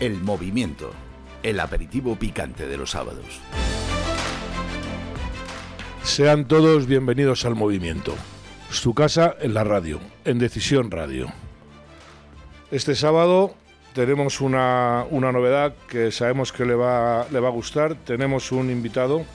[0.00, 0.92] El movimiento,
[1.42, 3.38] el aperitivo picante de los sábados.
[6.02, 8.14] Sean todos bienvenidos al movimiento.
[8.70, 11.30] Su casa en la radio, en Decisión Radio.
[12.70, 13.54] Este sábado
[13.92, 17.94] tenemos una, una novedad que sabemos que le va, le va a gustar.
[17.94, 19.26] Tenemos un invitado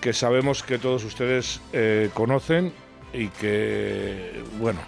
[0.00, 2.72] que sabemos que todos ustedes eh, conocen
[3.12, 4.80] y que, bueno,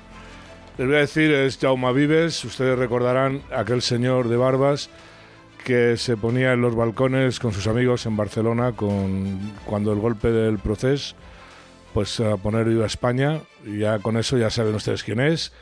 [0.78, 2.44] les voy a decir, es Jaume Vives.
[2.44, 4.88] Ustedes recordarán aquel señor de barbas
[5.64, 10.32] que se ponía en los balcones con sus amigos en Barcelona con, cuando el golpe
[10.32, 11.14] del proceso,
[11.94, 13.40] pues a poner viva España.
[13.64, 15.52] Y ya con eso ya saben ustedes quién es.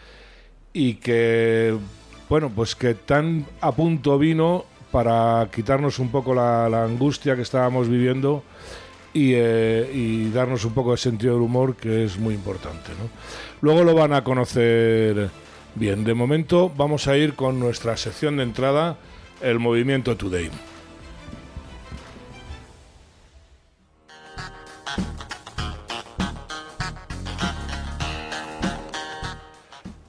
[0.72, 1.76] Y que,
[2.28, 7.88] bueno, pues que tan a punto vino para quitarnos un poco la angustia que estábamos
[7.88, 8.44] viviendo
[9.12, 12.92] y, eh, y, darnos un poco de sentido del humor, que es muy importante.
[13.60, 15.30] Luego lo van a conocer
[15.74, 16.04] bien.
[16.04, 18.98] De momento vamos a ir con nuestra sección de entrada,
[19.40, 20.50] el movimiento Today.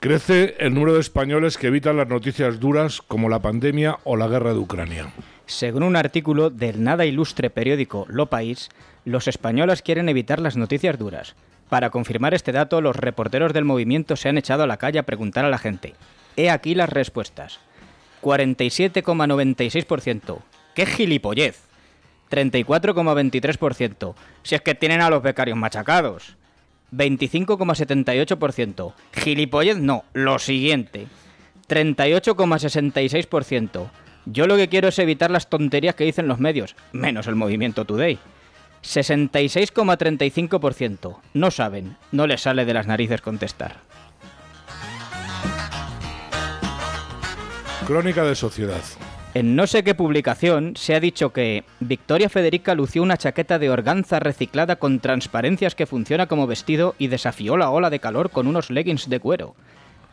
[0.02, 4.28] Crece el número de españoles que evitan las noticias duras como la pandemia o la
[4.28, 5.14] guerra de Ucrania.
[5.52, 8.70] Según un artículo del nada ilustre periódico Lo País,
[9.04, 11.36] los españoles quieren evitar las noticias duras.
[11.68, 15.04] Para confirmar este dato, los reporteros del movimiento se han echado a la calle a
[15.04, 15.94] preguntar a la gente.
[16.38, 17.60] He aquí las respuestas.
[18.22, 20.38] 47,96%.
[20.74, 21.64] ¡Qué gilipollez!
[22.32, 24.16] 34,23%.
[24.44, 26.38] Si es que tienen a los becarios machacados.
[26.94, 28.94] 25,78%.
[29.12, 31.08] Gilipollez no, lo siguiente.
[31.68, 33.90] 38,66%.
[34.26, 37.86] Yo lo que quiero es evitar las tonterías que dicen los medios, menos el movimiento
[37.86, 38.20] Today.
[38.84, 41.18] 66,35%.
[41.34, 43.78] No saben, no les sale de las narices contestar.
[47.86, 48.82] Crónica de sociedad.
[49.34, 53.70] En no sé qué publicación se ha dicho que Victoria Federica lució una chaqueta de
[53.70, 58.48] organza reciclada con transparencias que funciona como vestido y desafió la ola de calor con
[58.48, 59.56] unos leggings de cuero.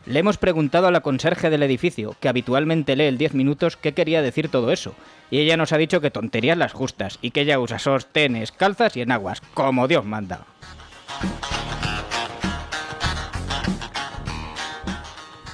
[0.06, 3.92] Le hemos preguntado a la conserje del edificio, que habitualmente lee el 10 minutos, qué
[3.92, 4.94] quería decir todo eso.
[5.30, 8.96] Y ella nos ha dicho que tonterías las justas y que ella usa sostenes, calzas
[8.96, 10.46] y enaguas, como Dios manda.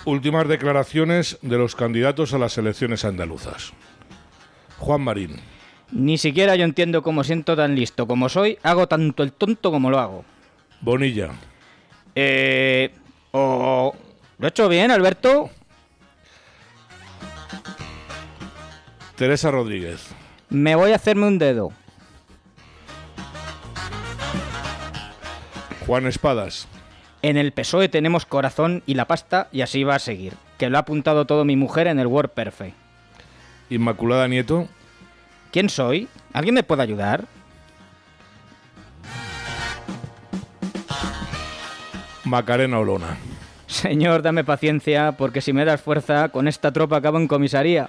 [0.05, 3.72] Últimas declaraciones de los candidatos a las elecciones andaluzas.
[4.78, 5.37] Juan Marín.
[5.91, 9.91] Ni siquiera yo entiendo cómo siento tan listo como soy, hago tanto el tonto como
[9.91, 10.25] lo hago.
[10.81, 11.31] Bonilla.
[12.15, 12.93] Eh...
[13.32, 13.94] O...
[14.39, 15.50] ¿Lo he hecho bien, Alberto?
[19.17, 20.09] Teresa Rodríguez.
[20.50, 21.72] Me voy a hacerme un dedo.
[25.87, 26.67] Juan Espadas.
[27.23, 30.34] En el PSOE tenemos corazón y la pasta y así va a seguir.
[30.59, 32.77] Que lo ha apuntado todo mi mujer en el Word Perfect.
[33.71, 34.69] Inmaculada Nieto.
[35.53, 36.09] ¿Quién soy?
[36.33, 37.25] ¿Alguien me puede ayudar?
[42.25, 43.17] Macarena Olona.
[43.75, 47.89] Señor, dame paciencia, porque si me das fuerza, con esta tropa acabo en comisaría.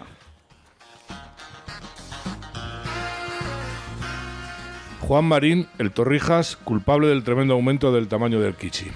[5.02, 8.88] Juan Marín, el Torrijas, culpable del tremendo aumento del tamaño del Kichi.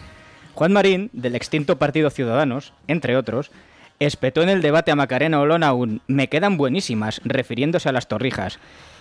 [0.55, 3.51] Juan Marín, del extinto Partido Ciudadanos, entre otros,
[3.99, 8.57] espetó en el debate a Macarena Olona un me quedan buenísimas, refiriéndose a las torrijas.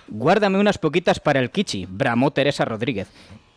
[0.09, 3.09] Guárdame unas poquitas para el Kichi, bramó Teresa Rodríguez.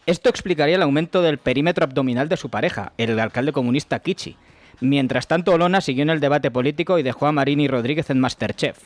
[0.07, 4.35] Esto explicaría el aumento del perímetro abdominal de su pareja, el alcalde comunista Kichi.
[4.79, 8.19] Mientras tanto, Olona siguió en el debate político y dejó a Marín y Rodríguez en
[8.19, 8.79] Masterchef.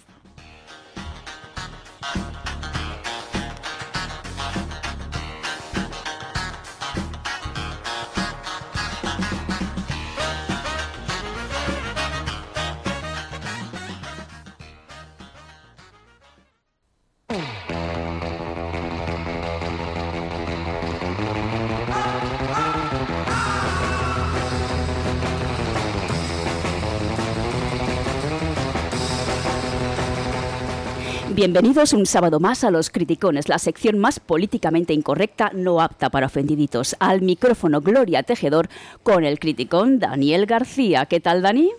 [31.45, 36.25] Bienvenidos un sábado más a Los Criticones, la sección más políticamente incorrecta, no apta para
[36.25, 36.95] ofendiditos.
[36.97, 38.67] Al micrófono Gloria Tejedor
[39.03, 41.05] con el criticón Daniel García.
[41.05, 41.69] ¿Qué tal, Dani?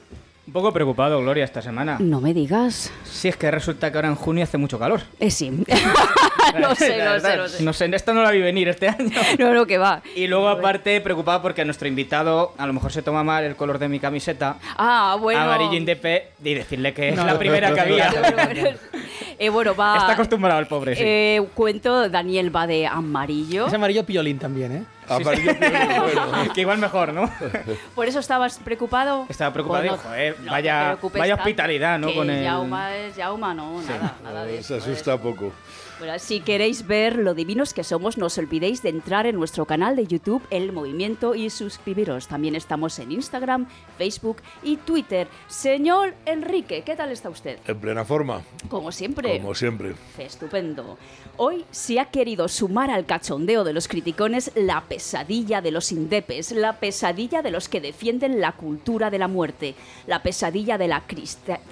[0.47, 1.97] Un poco preocupado, Gloria, esta semana.
[1.99, 2.93] No me digas.
[3.05, 5.01] Sí, es que resulta que ahora en junio hace mucho calor.
[5.19, 5.51] Eh, sí.
[6.59, 7.65] lo sé, lo sé, lo sé.
[7.65, 9.11] No sé, esto no la vi venir este año.
[9.41, 10.03] No, no, que va.
[10.15, 13.81] Y luego, aparte, preocupado porque nuestro invitado a lo mejor se toma mal el color
[13.81, 14.59] de mi camiseta.
[14.77, 15.41] Ah, bueno.
[15.41, 18.13] Amarillo Indepe y decirle que es la primera que había.
[19.39, 19.97] Eh, bueno, va.
[19.99, 21.03] Está acostumbrado el pobre, sí.
[21.05, 23.67] Eh, cuento, Daniel va de amarillo.
[23.67, 24.85] Es amarillo piolín también, ¿eh?
[25.08, 26.53] Amarillo bueno.
[26.55, 27.31] que igual mejor, ¿no?
[27.94, 29.26] Por eso estabas preocupado.
[29.29, 32.08] Estaba preocupado, Pues joder, no vaya- vaya hospitalidad, ¿no?
[32.08, 34.91] que con el- Yauma es Yauma, no, nada, nada de Se eso.
[34.91, 35.53] asusta poco.
[35.99, 39.64] Bueno, si queréis ver lo divinos que somos, no os olvidéis de entrar en nuestro
[39.64, 42.29] canal de YouTube El Movimiento y suscribiros.
[42.29, 43.67] También estamos en Instagram,
[43.97, 45.26] Facebook y Twitter.
[45.49, 47.59] Señor Enrique, ¿qué tal está usted?
[47.67, 49.38] En plena forma, Como siempre.
[49.41, 49.94] como siempre.
[50.19, 50.99] Estupendo.
[51.38, 56.53] Hoy se ha querido sumar al cachondeo de los criticones la pesadilla de los indepes,
[56.53, 59.75] la pesadilla de los que defienden la cultura de la muerte,
[60.07, 61.03] la pesadilla de la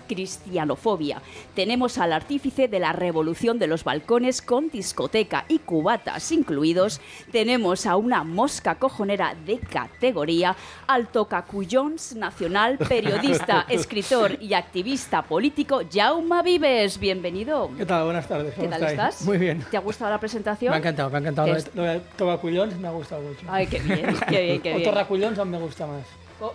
[0.07, 1.23] cristianofobia.
[1.55, 7.01] Tenemos al artífice de la revolución de los balcones con discoteca y cubatas incluidos.
[7.33, 10.55] Tenemos a una mosca cojonera de categoría,
[10.87, 16.99] al tocacuyons nacional, periodista, escritor y activista político Jaume Vives.
[16.99, 17.71] Bienvenido.
[17.79, 18.05] ¿Qué tal?
[18.05, 18.53] Buenas tardes.
[18.53, 19.15] ¿Qué ¿cómo tal estáis?
[19.15, 19.27] estás?
[19.27, 19.65] Muy bien.
[19.71, 20.69] ¿Te ha gustado la presentación?
[20.73, 21.49] Me ha encantado, me ha encantado.
[21.49, 21.55] Lo
[21.85, 23.47] de- Lo me ha gustado mucho.
[23.49, 26.05] Ay, qué bien, qué bien, qué o aún me gusta más.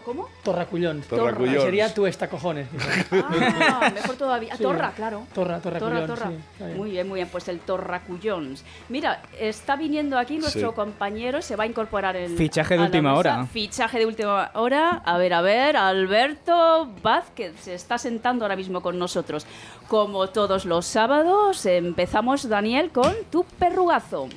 [0.05, 0.27] ¿Cómo?
[0.43, 1.07] Torracullons.
[1.07, 1.63] Torracullons.
[1.63, 2.67] Sería tú esta cojones.
[3.11, 4.55] Ah, mejor todavía.
[4.55, 4.63] Sí.
[4.63, 5.25] Torra, claro.
[5.33, 6.19] Torra, Torra, torracullons.
[6.19, 6.31] torra.
[6.57, 6.77] sí, bien.
[6.77, 7.29] muy bien, muy bien.
[7.29, 8.63] Pues el Torracuyons.
[8.89, 10.75] Mira, está viniendo aquí nuestro Sí.
[10.75, 12.35] compañero, se va a incorporar en.
[12.37, 13.19] Fichaje de última mesa.
[13.19, 13.45] hora.
[13.45, 15.01] Fichaje de última hora.
[15.05, 19.47] A ver, a ver, Alberto Vázquez se está sentando ahora mismo con nosotros.
[19.87, 24.27] Como todos los sábados, empezamos, Daniel, con tu perrugazo.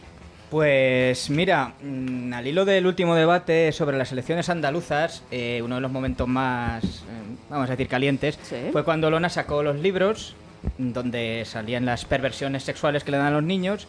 [0.52, 5.80] Pues mira, mm, al hilo del último debate sobre las elecciones andaluzas, eh, uno de
[5.80, 8.56] los momentos más, eh, vamos a decir, calientes, Sí.
[8.70, 10.36] fue cuando Lona sacó los libros
[10.76, 13.88] donde salían las perversiones sexuales que le dan a los niños.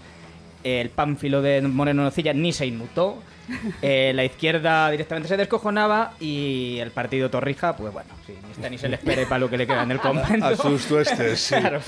[0.64, 3.22] El pánfilo de Moreno Nocilla ni se inmutó.
[3.82, 8.70] eh, la izquierda directamente se descojonaba y el partido Torrija, pues bueno, sí, ni está
[8.70, 10.46] ni se le espere para lo que le queda en el convento.
[10.46, 11.56] A sus tuestes, sí.
[11.60, 11.82] Claro,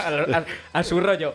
[0.73, 1.33] a, su rollo.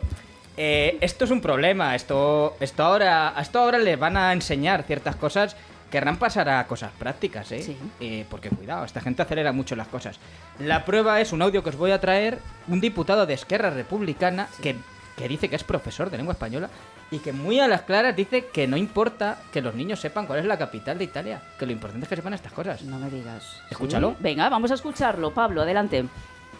[0.56, 1.94] Eh, esto es un problema.
[1.94, 5.56] Esto, esto, ahora, esto ahora les van a enseñar ciertas cosas.
[5.90, 7.62] Querrán pasar a cosas prácticas, ¿eh?
[7.62, 7.76] Sí.
[7.98, 10.20] Eh, porque cuidado, esta gente acelera mucho las cosas.
[10.60, 12.38] La prueba es un audio que os voy a traer.
[12.68, 14.76] Un diputado de Esquerra Republicana que,
[15.16, 16.70] que dice que es profesor de lengua española
[17.10, 20.38] y que muy a las claras dice que no importa que los niños sepan cuál
[20.38, 21.42] es la capital de Italia.
[21.58, 22.82] Que lo importante es que sepan estas cosas.
[22.82, 23.60] No me digas.
[23.68, 24.10] Escúchalo.
[24.10, 24.16] ¿Sí?
[24.20, 25.34] Venga, vamos a escucharlo.
[25.34, 26.04] Pablo, adelante.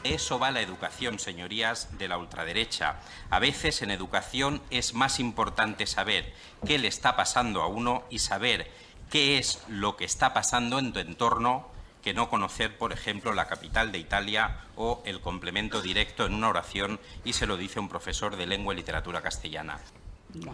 [0.03, 2.97] Eso va la educación, señorías, de la ultraderecha.
[3.29, 6.33] A veces en educación es más importante saber
[6.67, 8.67] qué le está pasando a uno y saber
[9.11, 11.69] qué es lo que está pasando en tu entorno
[12.03, 16.49] que no conocer, por ejemplo, la capital de Italia o el complemento directo en una
[16.49, 19.79] oración y se lo dice un profesor de lengua y literatura castellana.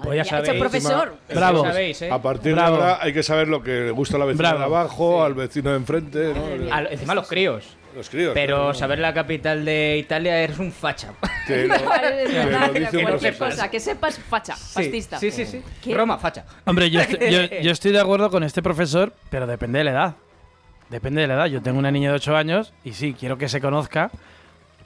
[0.02, 0.48] Pues ya sabéis.
[0.48, 1.18] ese profesor.
[1.32, 1.62] Bravo.
[1.62, 2.10] Ya sabéis, ¿eh?
[2.10, 2.78] A partir Bravo.
[2.78, 4.58] de ahora hay que saber lo que le gusta a la vecina Bravo.
[4.58, 6.74] de abajo, al vecino de enfrente, ¿no?
[6.74, 7.76] Al- encima los críos.
[7.96, 8.32] Los críos.
[8.34, 8.74] Pero ¿no?
[8.74, 11.12] saber la capital de Italia eres un facha.
[11.46, 15.18] Que lo- es verdad, que lo dice un cualquier cosa, que sepas facha, fascista.
[15.20, 15.62] Sí, sí, sí.
[15.82, 15.94] ¿Qué?
[15.94, 16.44] Roma, facha.
[16.64, 19.90] Hombre, yo, estoy- yo, yo estoy de acuerdo con este profesor, pero depende de la
[19.92, 20.14] edad.
[20.90, 21.46] Depende de la edad.
[21.46, 24.10] Yo tengo una niña de 8 años y sí, quiero que se conozca,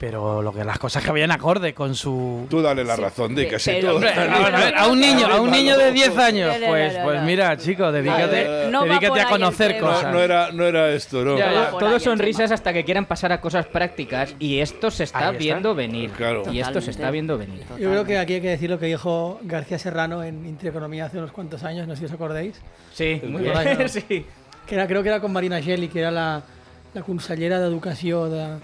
[0.01, 2.47] pero lo que las cosas que vayan acorde con su.
[2.49, 3.69] Tú dale la Sí, razón, di pe- que sí.
[3.75, 3.95] pero- tú.
[3.97, 7.55] hombre, A, ver, a un niño, a un niño de 10 años, pues, pues mira,
[7.57, 10.05] chico, dedícate, no dedícate a conocer cosas.
[10.05, 11.37] No, no era, no era esto, ¿no?
[11.37, 15.19] Ya, Todo son risas hasta que quieran pasar a cosas prácticas y esto se está,
[15.27, 15.31] está.
[15.37, 16.09] viendo venir.
[16.11, 16.43] Claro.
[16.51, 17.61] Y esto se está viendo venir.
[17.79, 21.19] Yo creo que aquí hay que decir lo que dijo García Serrano en Intereconomía hace
[21.19, 22.59] unos cuantos años, no sé si os acordáis,
[22.91, 23.87] Sí, muy que- bien.
[23.89, 24.25] sí.
[24.65, 26.41] que era, creo que era con Marina Geli, que era la,
[26.95, 28.57] la consellera de Educació de,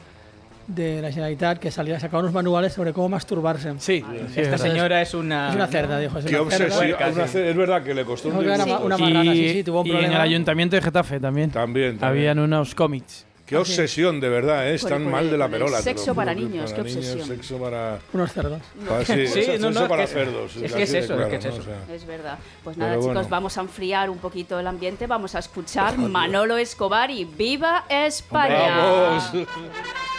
[0.67, 3.73] de la Generalitat, que salía, sacaba unos manuales sobre cómo masturbarse.
[3.79, 4.03] Sí,
[4.35, 5.49] Esta señora es una.
[5.49, 6.19] Es una cerda, dijo.
[6.19, 6.77] Es Qué una cerda.
[7.13, 7.39] una sí.
[7.39, 9.87] Es verdad que le costó Dijo un que una, una marrana, sí, sí, tuvo un
[9.87, 10.15] y en problema.
[10.15, 11.49] el ayuntamiento de Getafe también.
[11.51, 12.09] También, también.
[12.09, 13.25] Habían unos cómics.
[13.45, 14.75] Qué obsesión, de verdad, ¿eh?
[14.75, 15.81] Están por mal de la el perola.
[15.81, 17.25] sexo para niños, qué obsesión.
[17.25, 17.97] Sexo para.
[18.11, 18.61] Unos cerdos.
[18.85, 20.55] para- sí, Sí, sexo no, no, para que- cerdos.
[20.57, 21.51] es que es así de eso, es claro, que es ¿no?
[21.51, 21.61] eso.
[21.61, 22.37] O sea, Es verdad.
[22.65, 23.27] Pues nada, chicos, bueno.
[23.29, 25.07] vamos a enfriar un poquito el ambiente.
[25.07, 28.77] Vamos a escuchar Manolo Escobar y ¡Viva España!
[28.79, 29.31] ¡Vamos!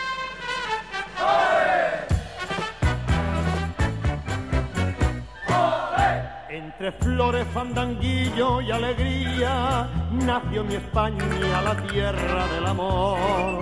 [6.51, 11.25] Entre flores, fandanguillo y alegría nació mi España,
[11.63, 13.61] la tierra del amor.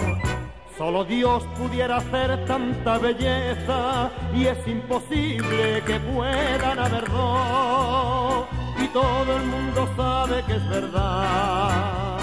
[0.76, 8.44] Solo Dios pudiera hacer tanta belleza y es imposible que puedan haber dos.
[8.78, 12.18] Y todo el mundo sabe que es verdad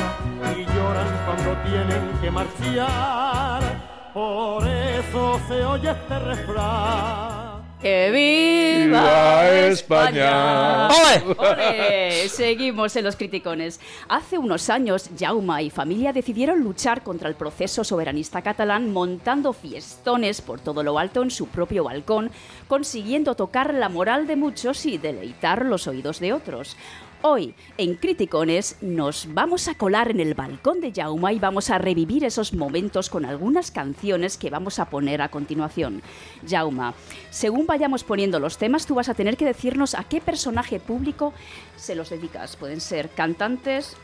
[0.55, 3.92] y lloran cuando tienen que marchar.
[4.13, 7.63] Por eso se oye este refrán.
[7.81, 10.87] ¡Que viva ¡Viva España!
[10.87, 11.33] España!
[11.37, 12.29] ¡Ole!
[12.29, 13.79] Seguimos en los criticones.
[14.07, 20.41] Hace unos años, Jauma y familia decidieron luchar contra el proceso soberanista catalán montando fiestones
[20.41, 22.31] por todo lo alto en su propio balcón,
[22.67, 26.77] consiguiendo tocar la moral de muchos y deleitar los oídos de otros.
[27.25, 31.77] Hoy, en Criticones, nos vamos a colar en el balcón de Jauma y vamos a
[31.77, 36.01] revivir esos momentos con algunas canciones que vamos a poner a continuación.
[36.45, 36.93] Jauma,
[37.29, 41.33] según vayamos poniendo los temas, tú vas a tener que decirnos a qué personaje público
[41.77, 42.57] se los dedicas.
[42.57, 43.95] Pueden ser cantantes,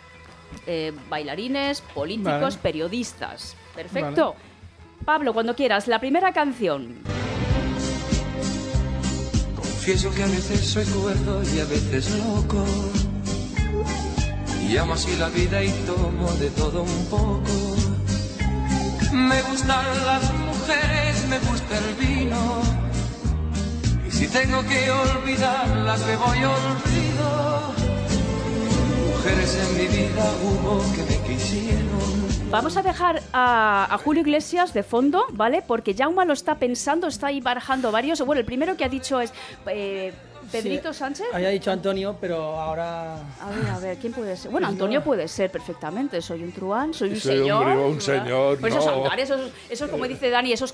[0.65, 2.59] eh, bailarines, políticos, Vale.
[2.63, 3.57] periodistas.
[3.75, 4.35] Perfecto.
[5.03, 6.95] Pablo, cuando quieras, la primera canción.
[9.57, 12.63] Confieso que a veces soy cuerdo y a veces loco.
[14.69, 17.41] Y amo así la vida y tomo de todo un poco.
[19.11, 22.61] Me gustan las mujeres, me gusta el vino.
[24.07, 27.73] Y si tengo que olvidarlas, me voy olvido.
[29.07, 32.29] Mujeres en mi vida hubo que me quisieron.
[32.51, 35.63] Vamos a dejar a, a Julio Iglesias de fondo, ¿vale?
[35.65, 38.21] Porque Jauma lo está pensando, está ahí barajando varios.
[38.21, 39.33] Bueno, el primero que ha dicho es
[39.65, 40.13] eh,
[40.51, 41.27] Pedrito Sánchez.
[41.33, 43.15] Había dicho Antonio, pero ahora.
[43.15, 44.51] A ver, a ver, ¿quién puede ser?
[44.51, 46.21] Bueno, Antonio puede ser perfectamente.
[46.21, 47.67] Soy un truán, soy un Soy un señor.
[47.67, 48.79] un señor, Pues no.
[48.79, 50.73] esos altares, esos, esos, como dice Dani, esos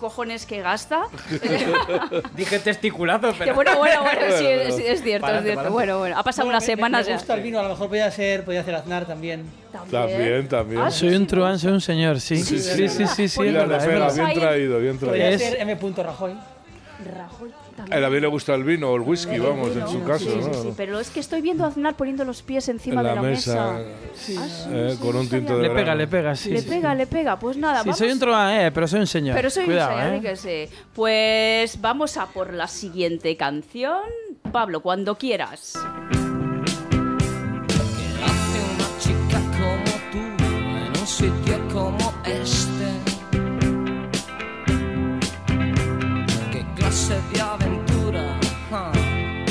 [0.00, 1.04] cojones que gasta.
[2.36, 3.54] Dije testiculazo, que pero...
[3.54, 5.70] bueno, bueno, bueno, sí, es, es cierto, es cierto.
[5.70, 7.16] Bueno, bueno, ha pasado Bueno, unas me- me- semanas me, ya.
[7.16, 9.44] gusta el vino, a lo mejor podía ser, podía ser Aznar también.
[9.90, 10.82] También, también.
[10.82, 12.36] Ah, Soy un truán, soy un señor, sí.
[12.36, 14.14] Sí, Sí, sí, sí, sí, sí, verdad.
[14.14, 15.06] bien traído, bien traído.
[15.06, 15.78] Podría ser M.
[15.96, 16.34] Rajoy.
[17.14, 17.52] Rajoy
[17.86, 17.98] A también.
[17.98, 20.02] él a mí le gusta el vino o el whisky, El vamos, vino, en su
[20.04, 20.62] caso, sí, sí, ¿no?
[20.62, 23.22] sí, pero es que estoy viendo a Aznar poniendo los pies encima en de la
[23.22, 23.82] la mesa, Ah,
[24.14, 24.36] sí,
[24.70, 26.50] eh, sí, con no un tinto de Le pega, le pega, sí.
[26.50, 26.98] le sí, pega, sí.
[26.98, 27.38] le pega.
[27.38, 27.98] Pues nada, Sí, vamos.
[27.98, 29.36] soy un truán, eh, pero soy un señor.
[29.36, 30.20] Pero soy Cuidado, un señor, eh.
[30.20, 30.74] que sí.
[30.94, 34.00] Pues vamos a por la siguiente canción.
[34.52, 35.74] Pablo, cuando quieras.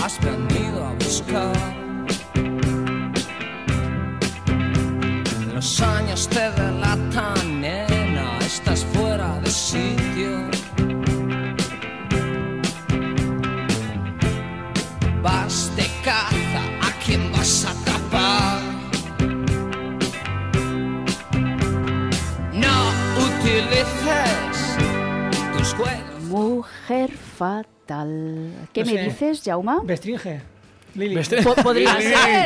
[0.06, 1.56] Has venido a buscar?
[5.52, 10.32] Los años te delatan, nena, estás fuera de sitio.
[15.24, 18.62] Vas de caza, ¿a quién vas a atrapar?
[22.54, 22.78] No
[23.28, 24.56] utilices
[25.58, 26.24] tus huellas.
[26.30, 27.10] Mujer
[28.74, 29.04] ¿Qué No me sé.
[29.04, 29.82] dices, Jauma?
[29.84, 30.42] Bestringe.
[30.96, 31.22] Lili.
[31.64, 32.46] Podría Lili, ser.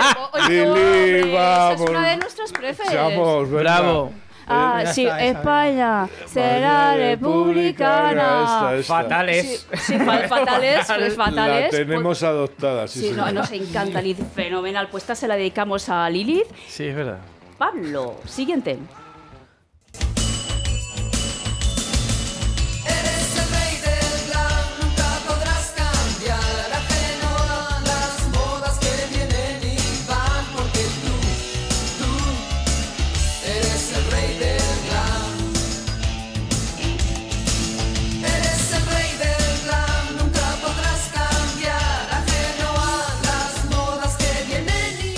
[0.49, 1.37] Lili, esa
[1.69, 1.81] vamos.
[1.81, 2.87] es una de nuestras prefes.
[2.87, 3.61] Seamos, venga.
[3.61, 4.11] Bravo.
[4.51, 8.71] Ah, Ya sí, España será republicana.
[8.83, 9.67] Fatales.
[9.73, 11.69] Sí, sí, fa- fatales, La fatales.
[11.71, 13.33] tenemos adoptada, sí, Sí, no, señor.
[13.33, 14.87] nos encanta Lilith, fenomenal.
[14.89, 16.47] Pues esta se la dedicamos a Lilith.
[16.67, 17.19] Sí, es verdad.
[17.57, 18.79] Pablo, siguiente.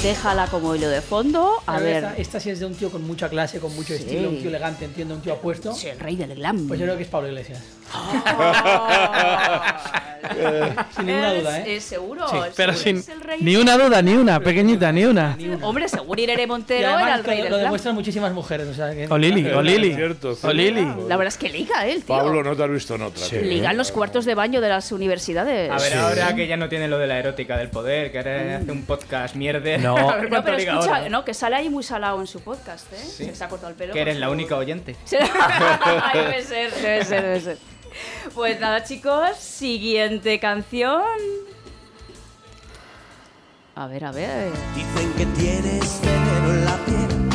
[0.04, 1.62] Déjala como hilo de fondo.
[1.68, 1.98] A ver.
[2.04, 4.02] Esta, esta sí es de un tío con mucha clase, con mucho Sí.
[4.04, 5.76] estilo, un tío elegante, entiendo, un tío apuesto.
[5.76, 6.68] Sí, el rey del glam.
[6.68, 7.60] Pues yo creo que es Pablo Iglesias.
[10.96, 11.76] Sin ninguna duda, ¿eh?
[11.76, 12.28] Es seguro.
[12.30, 13.40] Sí, Pero seguro sin es el rey.
[13.42, 15.38] ni una duda, ni una, pequeñita, ni una.
[15.62, 17.68] Hombre, seguro Irene Montero además era el rey lo, del lo glam.
[17.68, 18.68] demuestran muchísimas mujeres.
[18.68, 19.94] O sea, que O Lili, o Lili.
[19.96, 20.86] Cierto, O Lili.
[21.08, 22.06] La verdad es que liga, ¿eh, tío.
[22.06, 23.24] Pablo, no te has visto en otra.
[23.26, 23.38] Sí.
[23.40, 25.70] Liga en los cuartos de baño de las universidades.
[25.72, 28.58] A ver, ahora que ya no tiene lo de la erótica del poder, que ahora
[28.58, 29.78] hace un podcast mierde.
[29.80, 29.98] No.
[30.12, 31.10] A ver No, pero liga escucha, ahora.
[31.10, 32.98] no, que sale ahí muy salado en su podcast, ¿eh?
[32.98, 33.94] Se, se ha cortado el pelo.
[33.94, 34.96] Que eres la única oyente.
[35.12, 37.58] Ay, debe ser, debe ser, debe ser.
[38.36, 41.02] Pues nada, chicos, siguiente canción.
[43.76, 44.52] A ver, a ver.
[44.76, 47.30] Dicen que tienes veneno en la piel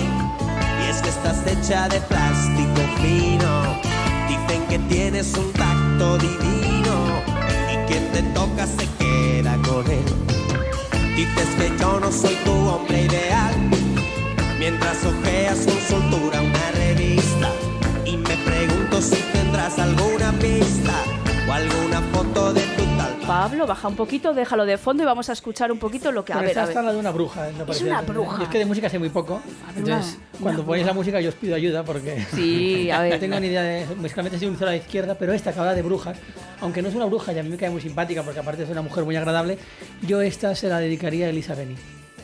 [0.82, 3.80] y es que estás hecha de plástico fino.
[4.28, 7.22] Dicen que tienes un tacto divino
[7.72, 10.04] y quien te toca se queda con él.
[11.16, 13.54] Dices que yo no soy tu hombre ideal
[14.58, 17.50] mientras ojeas con soltura una revista
[19.78, 20.92] alguna pista
[21.48, 23.14] o alguna foto de tu tal.
[23.26, 26.32] Pablo, baja un poquito, déjalo de fondo y vamos a escuchar un poquito lo que...
[26.32, 26.86] A Pero ver, esta a está ver.
[26.86, 27.48] la de una bruja.
[27.58, 27.84] me parece.
[27.84, 28.42] una bruja.
[28.44, 29.40] Es que de música sé muy poco.
[29.76, 32.24] Entonces, una- cuando una ponéis la música, yo os pido ayuda porque.
[32.34, 33.12] Sí, a ver.
[33.14, 33.86] no tengo ni idea de.
[33.96, 36.16] Musicalmente soy un cero a la izquierda, pero esta que habla de brujas,
[36.60, 38.70] aunque no es una bruja y a mí me cae muy simpática porque aparte es
[38.70, 39.58] una mujer muy agradable,
[40.06, 41.74] yo esta se la dedicaría a Elisa Beni.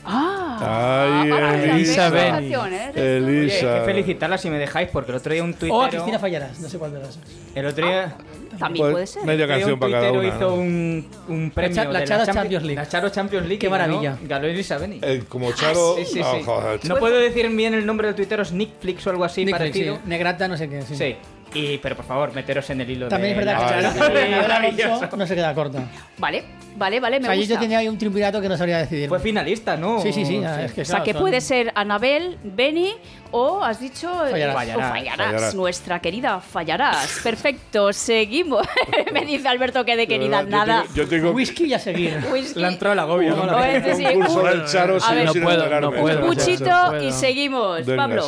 [0.04, 2.08] Ah, Ay, ah, Elisa.
[2.08, 2.52] hay
[2.94, 3.78] Elisa.
[3.78, 5.76] que felicitarla si me dejáis, porque el otro día un tuitero...
[5.76, 7.18] O a Cristina Fallarás, no sé cuál de las.
[7.54, 8.16] El otro día...
[8.58, 9.24] También Pues, puede ser.
[9.24, 10.36] media canción para cada tuitero una.
[10.36, 10.54] hizo ¿no?
[10.62, 12.76] un, un premio Cha- la de Charo Champi- Champions League.
[12.80, 13.58] La Charo Champions League.
[13.58, 14.18] Qué maravilla.
[14.22, 14.98] Ganó Elisa Beni.
[15.02, 15.94] Eh, como Charo.
[15.96, 16.42] Sí, sí, ah, sí.
[16.44, 16.84] joder.
[16.84, 19.96] No puedo decir bien el nombre del tuitero, es Nickflix o algo así Nick parecido.
[19.96, 20.00] sí.
[20.04, 20.82] Negrata, no sé qué.
[20.82, 20.96] Sí.
[20.96, 21.16] Sí.
[21.54, 23.92] Y, pero por favor, meteros en el hilo También es de verdad que Ah, la
[23.92, 23.98] sí.
[23.98, 25.82] Charo- Sí, Alonso no se queda corta.
[26.18, 26.44] Vale,
[26.76, 27.54] vale, vale, me o sea, gusta.
[27.54, 29.08] yo tenía ahí un triunvirato que no sabría decidir.
[29.08, 30.00] Fue finalista, ¿no?
[30.00, 30.36] Sí, sí, sí.
[30.38, 32.94] Es que, O sea, claro, que son- puede ser Anabel, Beni
[33.32, 34.54] o has dicho eh, Fallarás.
[34.54, 34.90] o Fallarás.
[34.90, 35.54] Fallarás, Fallarás.
[35.54, 37.20] nuestra querida Fallarás.
[37.22, 38.66] Perfecto, seguimos.
[39.12, 40.82] me dice Alberto que de querida verdad, yo nada.
[40.84, 42.18] tengo- Yo tengo, Whisky y a seguir.
[42.32, 42.60] Whisky.
[42.60, 43.42] Le ha entrado el agobio, ¿no?
[43.62, 45.80] Es No puedo, enterarme.
[45.80, 46.20] no puedo.
[46.20, 47.02] No puedo.
[47.02, 47.82] y seguimos.
[47.82, 48.22] Pablo.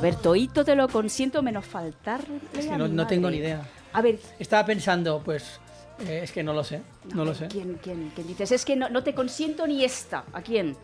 [0.00, 2.20] Ver, a ver, Toito te lo consiento menos faltar.
[2.56, 3.62] Es que no, no tengo ni idea.
[3.92, 5.60] A ver, Estaba pensando, pues,
[6.06, 6.80] eh, es que no lo sé.
[7.14, 7.48] No lo sé.
[7.48, 8.52] ¿quién, quién, quién dices?
[8.52, 10.24] Es que no, no te consiento ni esta.
[10.32, 10.76] ¿A quién?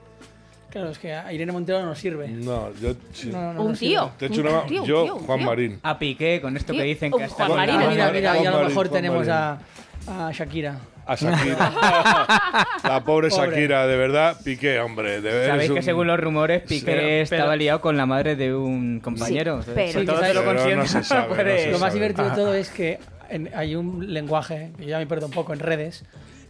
[0.71, 2.29] Claro, es que a Irene Montero no nos sirve.
[2.29, 2.95] No, yo.
[3.13, 3.29] sí.
[3.31, 4.11] No, no, no un tío.
[4.19, 4.67] Te he hecho un una.
[4.67, 5.47] tío, yo, tío, Juan tío.
[5.47, 5.81] Marín.
[5.83, 8.51] A Piqué, con esto que dicen que hasta Juan Juan Marín, Mira, mira, y a
[8.51, 9.61] lo mejor Juan tenemos Marín.
[10.09, 10.79] a, a Shakira.
[11.07, 11.73] A Shakira.
[12.85, 13.47] La pobre Pobre.
[13.51, 15.21] Shakira, de verdad, Piqué, hombre.
[15.21, 18.07] De ver, Sabéis que un- según los rumores, Piqué Pero- estaba pero- liado con la
[18.07, 19.63] madre de un compañero.
[19.63, 21.93] Sí, pero- Si Sí, todo lo Pero no se sabe, no se Lo más sabe.
[21.95, 22.99] divertido de todo es que
[23.31, 26.05] en- hay un lenguaje, que ya me pierdo un poco en redes,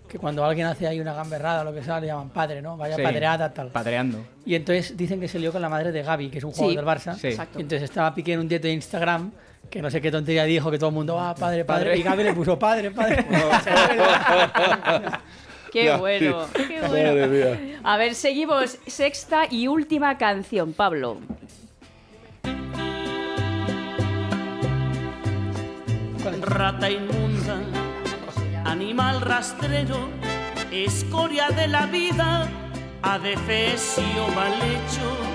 [0.09, 2.77] que cuando alguien hace ahí una gamberrada o lo que sea, le llaman padre, ¿no?
[2.77, 3.69] Vaya Sí, padreada, tal.
[3.69, 4.25] Padreando.
[4.47, 6.71] Y entonces dicen que se lió con la madre de Gaby, que es un jugador
[6.71, 7.15] Sí, del Barça.
[7.21, 7.27] sí.
[7.29, 7.59] Exacto.
[7.59, 9.33] Y entonces estaba Piqué en un directo de Instagram,
[9.71, 11.87] que no sé qué tontería dijo, que todo el mundo, ah, padre, padre.
[11.87, 11.99] Padre.
[11.99, 13.27] Y Gaby le puso padre, padre.
[15.73, 17.59] Qué bueno, qué Madre bueno.
[17.59, 17.81] mía.
[17.85, 18.79] A ver, seguimos.
[18.87, 21.19] Sexta y última canción, Pablo.
[26.41, 27.61] Rata inmunda,
[28.65, 30.09] animal rastrero,
[30.73, 32.49] escoria de la vida,
[33.03, 35.26] adefesio mal hecho.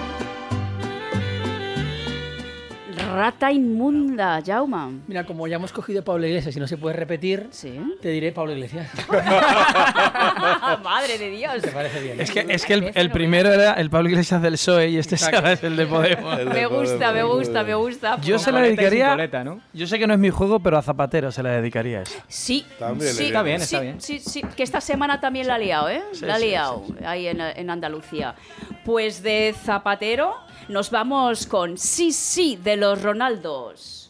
[3.12, 4.90] Rata inmunda, Jauma.
[5.08, 7.80] Mira, como ya hemos cogido Pablo Iglesias y no se puede repetir, Sí.
[8.02, 8.90] te diré Pablo Iglesias.
[10.84, 11.62] Madre de Dios.
[11.62, 12.20] ¿Te parece bien?
[12.22, 15.16] Es que, es que el, el primero era el Pablo Iglesias del PSOE y este
[15.16, 15.48] Exacto.
[15.50, 16.40] es el de Podemos.
[16.40, 18.22] El de Me gusta, me gusta, me gusta.
[18.22, 19.10] Yo se la dedicaría.
[19.12, 19.62] coleta, ¿no?
[19.74, 22.18] Yo sé que no es mi juego, pero a Zapatero se la dedicaría eso.
[22.28, 24.02] Sí, También sí, Está bien, sí, está bien.
[24.02, 26.02] Sí, sí, que esta semana también la ha liado, ¿eh?
[26.14, 28.36] Sí, la ha sí, liado ahí en, en Andalucía.
[28.86, 30.34] Pues de Zapatero
[30.68, 34.01] nos vamos con Sí, sí, de los Ronaldos.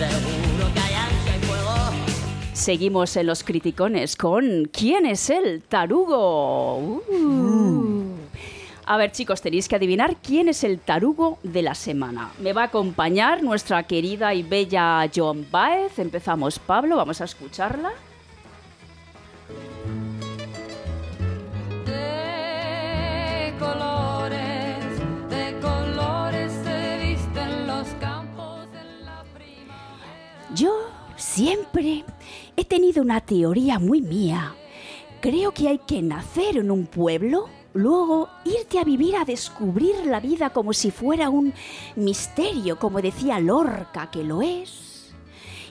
[0.00, 0.80] Seguro que.
[2.54, 6.76] Seguimos en los criticones con ¿Quién es el tarugo?
[6.78, 8.16] Uh.
[8.86, 12.32] A ver chicos, tenéis que adivinar quién es el tarugo de la semana.
[12.38, 15.98] Me va a acompañar nuestra querida y bella Joan Baez.
[15.98, 17.92] Empezamos Pablo, vamos a escucharla.
[31.34, 32.04] Siempre
[32.56, 34.56] he tenido una teoría muy mía.
[35.20, 40.18] Creo que hay que nacer en un pueblo, luego irte a vivir a descubrir la
[40.18, 41.54] vida como si fuera un
[41.94, 45.12] misterio, como decía Lorca que lo es.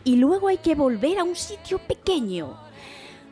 [0.05, 2.55] Y luego hay que volver a un sitio pequeño.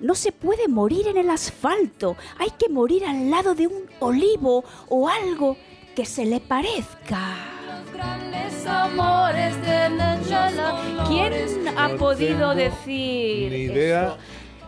[0.02, 4.66] No se puede morir en el asfalto, hay que morir al lado de un olivo
[4.90, 5.56] o algo
[5.96, 7.57] que se le parezca.
[8.68, 11.34] Amores de los ¿Quién
[11.78, 14.04] ha No podido decir Ni idea.
[14.08, 14.18] esto?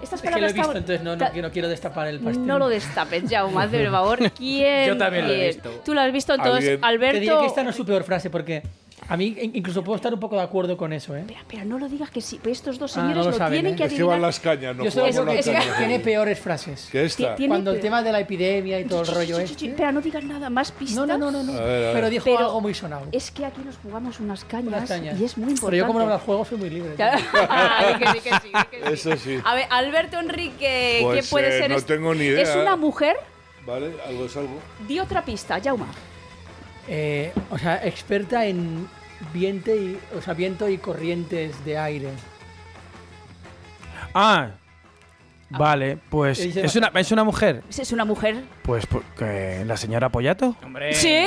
[0.01, 2.19] Estas Es que lo he palabras visto, estaban- entonces no, no, no quiero destapar el
[2.21, 2.47] pastel.
[2.47, 4.32] no lo destapes, ya, más por favor.
[4.32, 4.88] ¿Quién?
[4.88, 5.69] Yo también lo he visto.
[5.84, 7.45] Tú lo has visto, entonces, Alguien- Te diré que Alberto.
[7.47, 8.63] esta no es su peor frase porque
[9.07, 11.25] A mí in- incluso puedo estar un poco de acuerdo con eso, ¿eh?
[11.47, 13.53] Pero no lo digas que sí, pero estos dos Ah, señores no lo lo, saben,
[13.53, 13.75] tienen ¿eh?
[13.77, 14.19] que Es que adivinar.
[14.19, 15.77] las cañas, no Yo solo jugamos digo que las tiene, cañas.
[15.77, 16.89] tiene peores frases.
[16.91, 17.35] ¿Qué esta?
[17.35, 19.69] Tiene Cuando el tema de la epidemia y todo el rollo ch, este.
[19.75, 20.95] Pero no digas nada, más pistas.
[20.97, 21.43] No, no, no, no.
[21.43, 21.53] no.
[21.53, 21.93] A ver, a ver.
[21.93, 23.07] Pero dijo Pero algo muy sonado.
[23.12, 25.19] Es que aquí nos jugamos unas cañas, Unas cañas.
[25.19, 25.71] y es muy importante.
[25.71, 26.91] Pero yo como no me las juego soy muy libre.
[27.49, 28.93] Ah, di que sí, que sí, di que sí.
[29.09, 29.39] Eso sí.
[29.43, 31.71] A ver, Alberto Enrique, Pues, ¿qué puede eh, ser?
[31.71, 32.43] no tengo ni idea.
[32.43, 33.15] ¿Es una mujer?
[33.65, 33.91] ¿Vale?
[34.07, 34.59] Algo es algo.
[34.88, 35.88] Di otra pista, Jauma.
[36.91, 38.89] Eh, o sea, experta en
[39.32, 42.10] viento y, o sea, viento y corrientes de aire.
[44.13, 44.49] Ah,
[45.49, 47.63] vale, pues Dice- es una, es una mujer.
[47.69, 48.41] ¿Es una mujer?
[48.63, 50.56] Pues porque la señora Pollato.
[50.63, 50.93] Hombre.
[50.93, 51.25] Sí,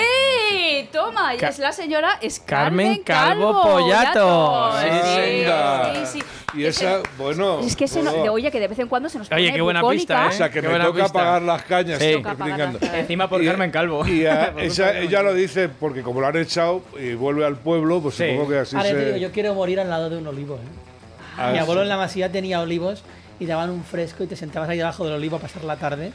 [0.93, 4.73] toma, y Ca- es la señora es Carmen Carmen, Calvo Pollato.
[4.81, 6.25] Sí, sí, sí.
[6.55, 7.61] Y esa, bueno.
[7.61, 8.23] Es que se bueno.
[8.23, 10.01] de, oye, que de vez en cuando se nos Oye, pone qué buena bucólica.
[10.27, 11.19] pista, O sea, que Qué me buena toca pista.
[11.21, 11.99] apagar las cañas.
[11.99, 12.13] Sí.
[12.15, 12.79] Toca apagar criticando.
[12.79, 13.01] las cañas.
[13.03, 14.07] Encima por Y- Carmen Calvo.
[14.07, 18.01] Y a- esa- ella lo dice porque como lo han echado y vuelve al pueblo,
[18.03, 18.25] pues Sí.
[18.31, 18.95] supongo que así Ahora se...
[18.95, 20.57] te digo, yo quiero morir al lado de un olivo.
[20.57, 21.39] ¿eh?
[21.39, 21.85] Ah, Mi abuelo sí.
[21.85, 23.03] en la masía tenía olivos
[23.41, 26.13] y daban un fresco y te sentabas ahí debajo del olivo a pasar la tarde.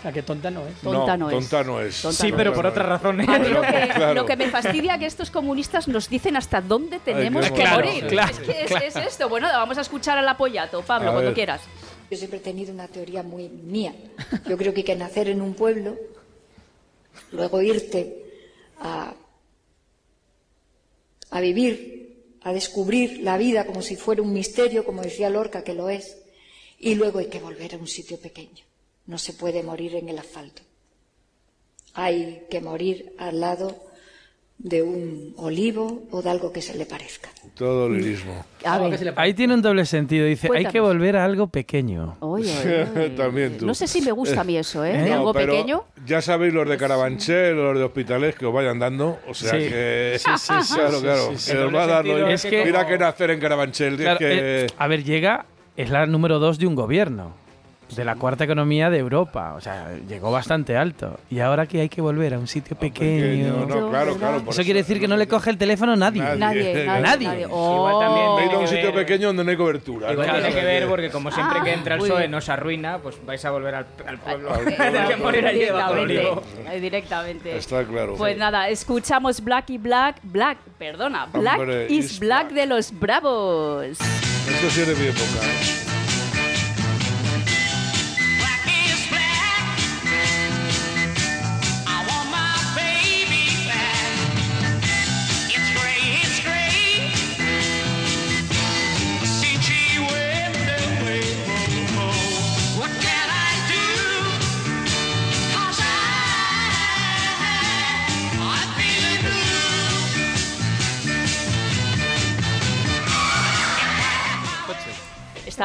[0.00, 0.74] O sea, que tonta no es.
[0.76, 1.36] Tonta no, es.
[1.50, 1.94] Tonta no es.
[1.94, 3.28] Sí, pero por otras razones.
[3.28, 4.14] A mí lo que, Claro.
[4.14, 8.06] lo que me fastidia es que estos comunistas nos dicen hasta dónde tenemos que morir.
[8.06, 9.28] Claro, es que es, esto.
[9.28, 10.80] Bueno, vamos a escuchar al apoyato.
[10.80, 11.34] Pablo, A cuando ver.
[11.34, 11.60] quieras.
[12.10, 13.94] Yo siempre he tenido una teoría muy mía.
[14.48, 15.96] Yo creo que hay que nacer en un pueblo,
[17.32, 18.24] luego irte
[18.80, 19.12] a,
[21.30, 25.74] a vivir, a descubrir la vida como si fuera un misterio, como decía Lorca que
[25.74, 26.16] lo es,
[26.78, 28.64] y luego hay que volver a un sitio pequeño.
[29.10, 30.62] No se puede morir en el asfalto.
[31.94, 33.76] Hay que morir al lado
[34.58, 37.28] de un olivo o de algo que se le parezca.
[37.54, 38.44] Todo lirismo.
[38.62, 40.26] Se Ahí tiene un doble sentido.
[40.26, 42.18] Dice, hay que volver a algo pequeño.
[42.20, 43.10] Oye, oye, oye.
[43.10, 43.66] También tú.
[43.66, 44.92] No sé si me gusta a mí eso, ¿eh?
[44.92, 45.08] De ¿Eh?
[45.10, 45.84] No, algo pero pequeño.
[46.06, 49.18] Ya sabéis los de Carabanchel o los de Hospitales que os vayan dando.
[49.26, 49.58] O sea Sí.
[49.68, 50.16] que.
[50.20, 51.30] Sí, sí, sí, claro, sí, claro.
[51.32, 51.52] sí, sí.
[51.52, 53.94] que os va a dar lo- es que Mira que nacer en Carabanchel.
[53.94, 55.46] es Claro, que- eh, a ver, llega,
[55.76, 57.34] es la número dos de un gobierno,
[57.96, 59.54] de la cuarta economía de Europa.
[59.54, 61.18] O sea, llegó bastante alto.
[61.30, 63.22] Y ahora que hay que volver a un sitio pequeño.
[63.22, 64.40] pequeño, no, claro, claro.
[64.44, 66.20] por Eso quiere decir que no le coge el teléfono nadie.
[66.22, 66.38] Nadie.
[66.38, 67.00] Nadie, nadie.
[67.00, 67.26] Nadie.
[67.28, 67.42] nadie.
[67.42, 68.40] Igual también Oh.
[68.42, 70.12] Ido a un sitio ver- pequeño donde no hay cobertura.
[70.12, 70.32] Igual ¿no?
[70.34, 73.16] tiene que ver que- porque como siempre Ah, que entra el PSOE nos arruina, pues
[73.26, 74.50] vais a volver al, al pueblo.
[74.64, 76.30] Directamente.
[76.80, 77.56] Directamente.
[77.56, 78.14] Está claro.
[78.16, 82.98] Pues nada, escuchamos Black y Black, Black, perdona, Black Hombre, is is Black de los
[82.98, 83.86] Bravos.
[84.00, 85.44] Esto sí es de mi época.
[85.44, 85.89] ¿eh?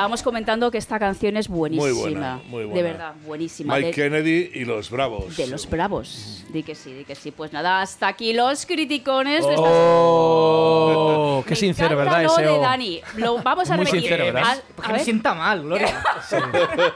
[0.05, 1.89] Estábamos comentando que esta canción es buenísima.
[1.91, 2.75] Muy buena, muy buena.
[2.75, 3.73] De verdad, buenísima.
[3.73, 5.35] Mike de, Kennedy y los Bravos.
[5.35, 6.43] de los Bravos.
[6.49, 7.31] Di que sí, di que sí.
[7.31, 12.21] Pues nada, hasta aquí los criticones de esta Oh, qué sincero, ¿verdad?
[12.23, 13.01] lo Ese de o- Dani.
[13.15, 14.09] Lo vamos a Muy repetir.
[14.09, 14.43] sincero, ¿verdad?
[14.59, 15.03] A- Porque a me ver.
[15.05, 15.87] sienta mal, Gloria.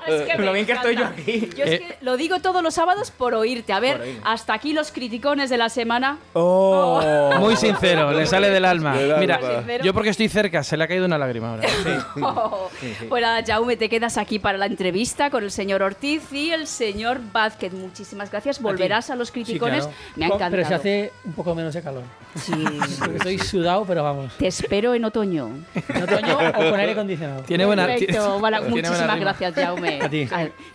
[0.07, 1.49] Es que me Lo bien que estoy yo aquí.
[1.57, 1.79] Yo es Eh.
[1.79, 3.73] que lo digo todos los sábados por oírte.
[3.73, 6.19] A ver, hasta aquí los criticones de la semana.
[6.33, 7.01] Oh,
[7.39, 8.95] muy sincero, le sale del alma.
[8.95, 9.17] Del.
[9.19, 9.83] Mira, Sincero.
[9.83, 11.67] yo porque estoy cerca, se le ha caído una lágrima ahora.
[11.83, 12.03] Pues
[13.21, 17.19] nada, Jaume, te quedas aquí para la entrevista con el señor Ortiz y el señor
[17.31, 17.73] Vázquez.
[17.73, 18.61] Muchísimas gracias.
[18.61, 19.85] Volverás a, los criticones.
[19.85, 19.97] claro.
[20.15, 20.51] Me ha encantado.
[20.51, 22.03] Pero se hace un poco menos de calor.
[22.35, 22.53] Sí.
[22.99, 24.33] Porque estoy sudado, pero vamos.
[24.37, 25.49] Te espero en otoño.
[25.89, 27.43] En otoño o con aire acondicionado.
[27.43, 27.85] Tiene buena.
[27.85, 28.39] Perfecto.
[28.39, 30.01] Bueno, tiene muchísimas gracias, Jaume.
[30.01, 30.27] A ti.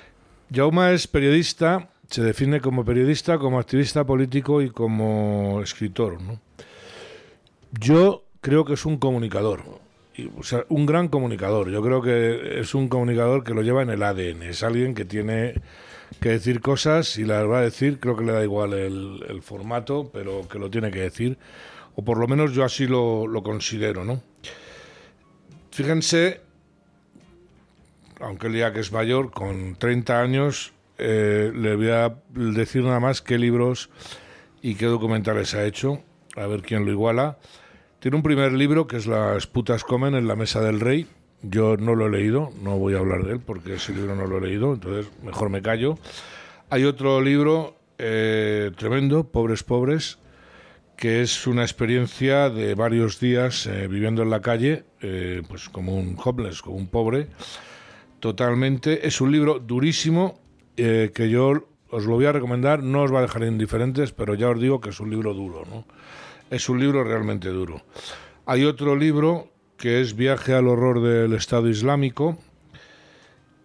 [0.53, 6.21] Jauma es periodista, se define como periodista, como activista político y como escritor.
[6.21, 6.41] ¿no?
[7.71, 9.63] Yo creo que es un comunicador.
[10.37, 11.71] O sea, un gran comunicador.
[11.71, 14.43] Yo creo que es un comunicador que lo lleva en el ADN.
[14.43, 15.53] Es alguien que tiene
[16.19, 17.97] que decir cosas y las va a decir.
[18.01, 21.37] Creo que le da igual el, el formato, pero que lo tiene que decir.
[21.95, 24.21] O por lo menos yo así lo, lo considero, ¿no?
[25.71, 26.41] Fíjense,
[28.19, 32.99] aunque él ya que es mayor, con 30 años, eh, le voy a decir nada
[32.99, 33.89] más qué libros
[34.61, 36.03] y qué documentales ha hecho,
[36.35, 37.39] a ver quién lo iguala.
[37.99, 41.07] Tiene un primer libro que es Las putas comen en la mesa del rey.
[41.41, 44.27] Yo no lo he leído, no voy a hablar de él porque ese libro no
[44.27, 45.97] lo he leído, entonces mejor me callo.
[46.69, 50.19] Hay otro libro eh, tremendo, Pobres Pobres,
[50.97, 54.83] que es una experiencia de varios días eh, viviendo en la calle,
[55.47, 57.27] pues como un homeless, como un pobre,
[58.19, 59.07] totalmente.
[59.07, 60.40] Es un libro durísimo
[60.81, 64.33] eh, que yo os lo voy a recomendar, no os va a dejar indiferentes, pero
[64.33, 65.85] ya os digo que es un libro duro, ¿no?
[66.49, 67.81] Es un libro realmente duro.
[68.45, 72.37] Hay otro libro que es Viaje al horror del Estado Islámico,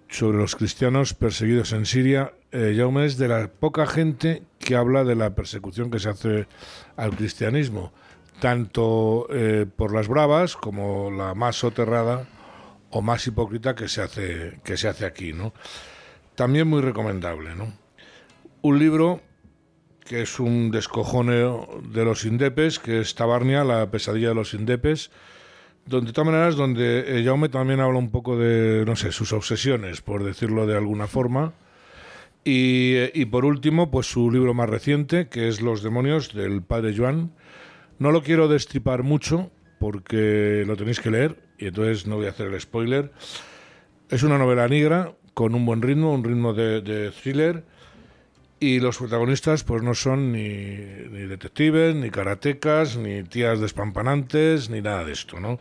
[0.09, 2.33] sobre los cristianos perseguidos en Siria.
[2.53, 6.47] Eh, Jaume es de la poca gente que habla de la persecución que se hace
[6.97, 7.93] al cristianismo,
[8.41, 12.27] tanto eh, por las bravas como la más soterrada
[12.91, 15.33] o más hipócrita que se hace, que se hace aquí.
[15.33, 15.53] ¿no?
[16.37, 17.55] También muy recomendable.
[17.57, 17.73] ¿no?
[18.63, 19.21] Un libro
[20.07, 21.45] que es un descojone
[21.93, 25.11] de los indepes, que es Tabarnia, la pesadilla de los indepes,
[25.85, 29.33] donde de todas maneras, donde eh, Jaume también habla un poco de, no sé, sus
[29.33, 31.55] obsesiones, por decirlo de alguna forma.
[32.45, 36.63] Y, eh, y por último, pues su libro más reciente, que es Los demonios, del
[36.63, 37.33] padre Joan.
[37.99, 42.31] No lo quiero destripar mucho, porque lo tenéis que leer, y entonces no voy a
[42.31, 43.13] hacer el spoiler.
[44.09, 47.63] Es una novela negra, con un buen ritmo, un ritmo de, de thriller,
[48.59, 54.81] y los protagonistas pues no son ni, ni detectives, ni karatecas, ni tías despampanantes, ni
[54.81, 55.59] nada de esto, ¿no?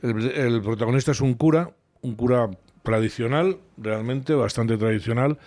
[0.00, 2.48] El, el protagonista es un cura, un cura
[2.82, 5.38] tradicional, realmente bastante tradicional,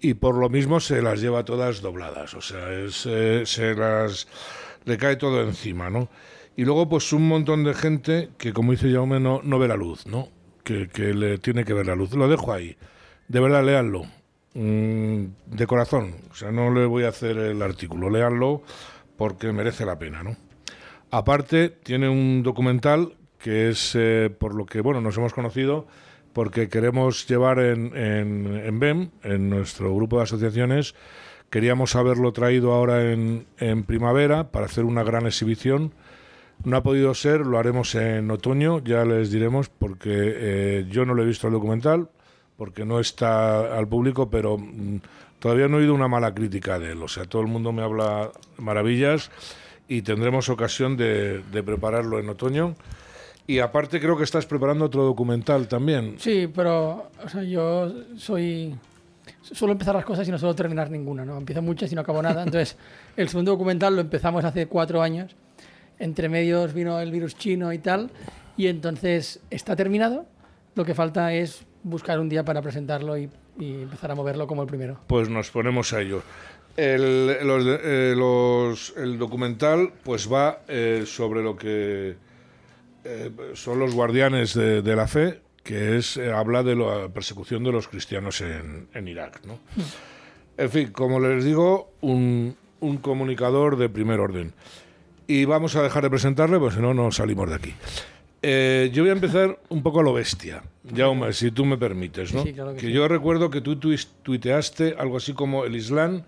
[0.00, 4.28] y por lo mismo se las lleva todas dobladas, o sea, es, eh, se las
[4.86, 6.08] le cae todo encima, ¿no?
[6.56, 9.76] Y luego pues un montón de gente que como dice Jaume no, no ve la
[9.76, 10.30] luz, ¿no?
[10.66, 12.12] Que, le tiene que ver la luz.
[12.14, 12.76] Lo dejo ahí.
[13.28, 14.02] De verdad, léanlo.
[14.54, 16.16] Mm, de corazón.
[16.30, 18.10] O sea, no le voy a hacer el artículo.
[18.10, 18.62] Léanlo
[19.16, 20.36] porque merece la pena, ¿no?
[21.12, 25.86] Aparte, tiene un documental que es eh, por lo que, bueno, nos hemos conocido
[26.32, 30.94] porque queremos llevar en, en, en BEM, en nuestro grupo de asociaciones,
[31.48, 35.94] queríamos haberlo traído ahora en, en primavera para hacer una gran exhibición.
[36.64, 41.14] No ha podido ser, lo haremos en otoño, ya les diremos, porque eh, yo no
[41.14, 42.08] lo he visto el documental,
[42.56, 44.96] porque no está al público, pero mm,
[45.38, 47.02] todavía no he oído una mala crítica de él.
[47.02, 49.30] O sea, todo el mundo me habla maravillas
[49.88, 52.74] y tendremos ocasión de, prepararlo en otoño.
[53.46, 56.16] Y aparte creo que estás preparando otro documental también.
[56.18, 57.10] Sí, pero
[57.46, 58.74] yo soy...
[59.42, 61.36] Suelo empezar las cosas y no suelo terminar ninguna, ¿no?
[61.36, 62.42] Empiezo muchas y no acabo nada.
[62.42, 62.76] Entonces,
[63.16, 65.36] el segundo documental lo empezamos hace cuatro años.
[65.98, 68.10] Entre medios vino el virus chino y tal.
[68.56, 70.26] Y entonces está terminado.
[70.74, 74.62] Lo que falta es buscar un día para presentarlo y, y empezar a moverlo como
[74.62, 75.00] el primero.
[75.06, 76.22] Pues nos ponemos a ello.
[76.76, 82.16] El, los, eh, los, el documental pues va eh, sobre lo que
[83.04, 87.64] eh, son los guardianes de, de la fe, que es eh, habla de la persecución
[87.64, 89.40] de los cristianos en, en Irak.
[89.46, 89.58] ¿no?
[90.58, 94.52] En fin, como les digo, un, un comunicador de primer orden.
[95.26, 97.74] Y vamos a dejar de presentarle, pues si no, no salimos de aquí.
[98.42, 100.62] Eh, yo voy a empezar un poco a lo bestia,
[100.94, 102.44] Jaume, si tú me permites, ¿no?
[102.44, 102.92] Sí, claro que que sí.
[102.92, 106.22] yo recuerdo que tú tuiteaste algo así como el Islam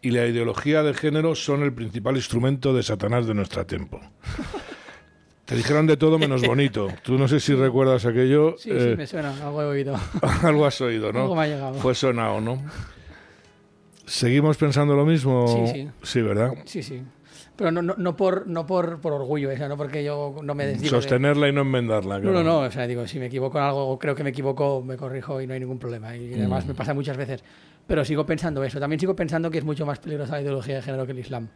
[0.00, 4.00] y la ideología de género son el principal instrumento de Satanás de nuestro tiempo.
[5.46, 6.88] Te dijeron de todo menos bonito.
[7.02, 8.56] Tú no sé si recuerdas aquello.
[8.58, 9.98] Sí, eh, sí, me suena, algo he oído.
[10.42, 11.22] algo has oído, ¿no?
[11.22, 11.74] Algo me ha llegado.
[11.74, 12.62] Fue sonado, ¿no?
[14.06, 15.48] ¿Seguimos pensando lo mismo?
[15.48, 15.88] Sí, sí.
[16.02, 16.52] Sí, ¿verdad?
[16.64, 17.02] Sí, sí.
[17.56, 20.54] Pero no, no, no por, no por, por orgullo, o sea, no porque yo no
[20.56, 20.96] me desdigo.
[20.96, 22.16] de- Sostenerla y no enmendarla.
[22.16, 22.42] No, claro.
[22.42, 24.82] no, no, o sea, digo, si me equivoco en algo o creo que me equivoco,
[24.82, 26.16] me corrijo y no hay ningún problema.
[26.16, 26.68] Y además Mm.
[26.68, 27.44] me pasa muchas veces.
[27.86, 28.80] Pero sigo pensando eso.
[28.80, 31.48] También sigo pensando que es mucho más peligrosa la ideología de género que el Islam.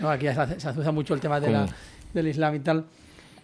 [0.00, 0.10] ¿no?
[0.10, 1.66] Aquí se, se azuza mucho el tema de la-
[2.14, 2.84] del Islam y tal.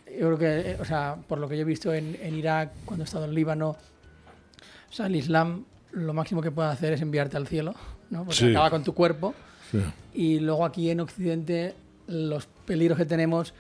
[0.06, 2.70] Yo creo que, eh, o sea, por lo que yo he visto en, en Irak,
[2.84, 7.00] cuando he estado en Líbano, o sea, el Islam lo máximo que puede hacer es
[7.00, 7.74] enviarte al cielo,
[8.10, 8.20] ¿no?
[8.24, 8.50] Porque Sí.
[8.50, 9.34] acaba con tu cuerpo.
[9.72, 9.78] Sí.
[10.14, 11.74] Y luego aquí en Occidente
[12.06, 13.54] los peligros que tenemos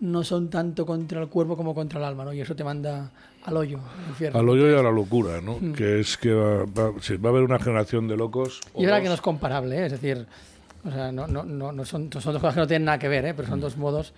[0.00, 2.32] no son tanto contra el cuerpo como contra el alma, ¿no?
[2.32, 3.10] Y eso te manda
[3.44, 4.38] al hoyo, al infierno.
[4.40, 5.58] Al hoyo y a la locura, ¿no?
[5.60, 5.72] Mm.
[5.72, 8.60] Que es que va, va- sí, va a haber una generación de locos.
[8.76, 9.86] Y es verdad que no es comparable, ¿eh?
[9.86, 10.26] es decir,
[10.84, 13.08] o sea, no, no, no, no son, son dos cosas que no tienen nada que
[13.08, 13.34] ver, ¿eh?
[13.34, 14.12] pero son dos modos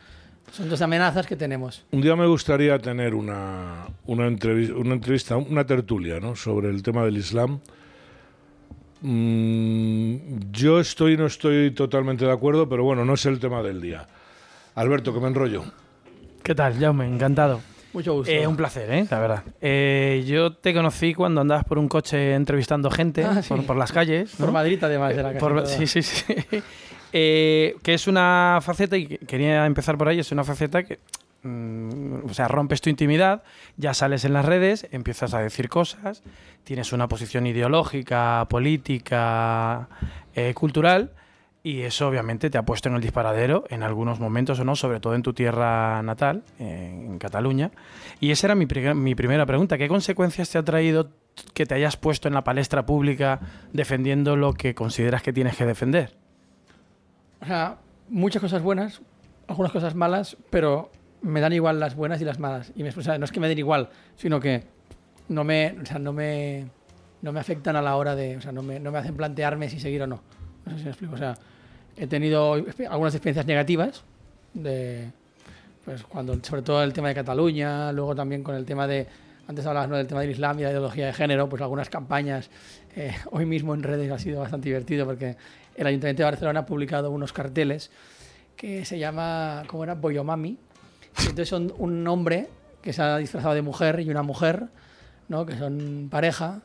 [0.52, 1.84] Son dos amenazas que tenemos.
[1.92, 6.34] Un día me gustaría tener una, una, entrevi- una entrevista, una tertulia ¿no?
[6.36, 7.58] sobre el tema del Islam.
[9.08, 13.62] Mm, yo estoy y no estoy totalmente de acuerdo, pero bueno, no es el tema
[13.62, 14.06] del día.
[14.74, 15.64] Alberto, que me enrollo.
[16.42, 17.06] ¿Qué tal, Jaume?
[17.06, 17.60] Encantado.
[17.92, 18.30] Mucho gusto.
[18.32, 19.06] Eh, un placer, ¿eh?
[19.10, 19.42] La verdad.
[19.60, 23.48] Eh, yo te conocí cuando andabas por un coche entrevistando gente Ah, sí.
[23.48, 24.34] por, por las calles.
[24.36, 24.52] Por.
[24.52, 25.66] Madrid, además, era casi por-.
[25.66, 26.24] Sí, sí, sí.
[27.18, 30.98] Eh, que es una faceta, y que- quería empezar por ahí, es una faceta que,
[32.24, 33.42] o sea, rompes tu intimidad,
[33.76, 36.22] ya sales en las redes, empiezas a decir cosas,
[36.64, 39.88] tienes una posición ideológica, política,
[40.34, 41.12] eh, cultural,
[41.62, 45.00] y eso obviamente te ha puesto en el disparadero en algunos momentos o no, sobre
[45.00, 47.72] todo en tu tierra natal, en Cataluña.
[48.20, 49.76] Y esa era mi primera pregunta.
[49.76, 51.10] ¿Qué consecuencias te ha traído
[51.54, 53.40] que te hayas puesto en la palestra pública
[53.72, 56.16] defendiendo lo que consideras que tienes que defender?
[57.40, 57.78] O sea,
[58.08, 59.02] muchas cosas buenas,
[59.48, 62.72] algunas cosas malas, pero me dan igual las buenas y las malas.
[62.76, 64.64] Y me, o sea, no es que me den igual, sino que
[65.28, 66.66] no me, o sea, no me,
[67.22, 69.68] no me afectan a la hora de, o sea, no me, no me hacen plantearme
[69.68, 70.22] si seguir o no.
[70.64, 71.14] No sé si me explico.
[71.14, 71.34] O sea,
[71.96, 74.04] he tenido algunas experiencias negativas
[74.54, 75.10] de,
[75.84, 79.06] pues cuando, sobre todo el tema de Cataluña, luego también con el tema de,
[79.46, 79.96] antes hablabas ¿no?
[79.96, 82.50] del tema del Islam y la ideología de género, pues algunas campañas,
[82.96, 85.36] eh, hoy mismo en redes ha sido bastante divertido porque
[85.76, 87.90] el Ayuntamiento de Barcelona ha publicado unos carteles
[88.56, 89.94] que se llama, ¿cómo era?
[89.94, 90.58] Boyomami.
[91.20, 92.48] Entonces son un hombre
[92.82, 94.66] que se ha disfrazado de mujer y una mujer,
[95.28, 95.44] ¿no?
[95.44, 96.60] Que son pareja.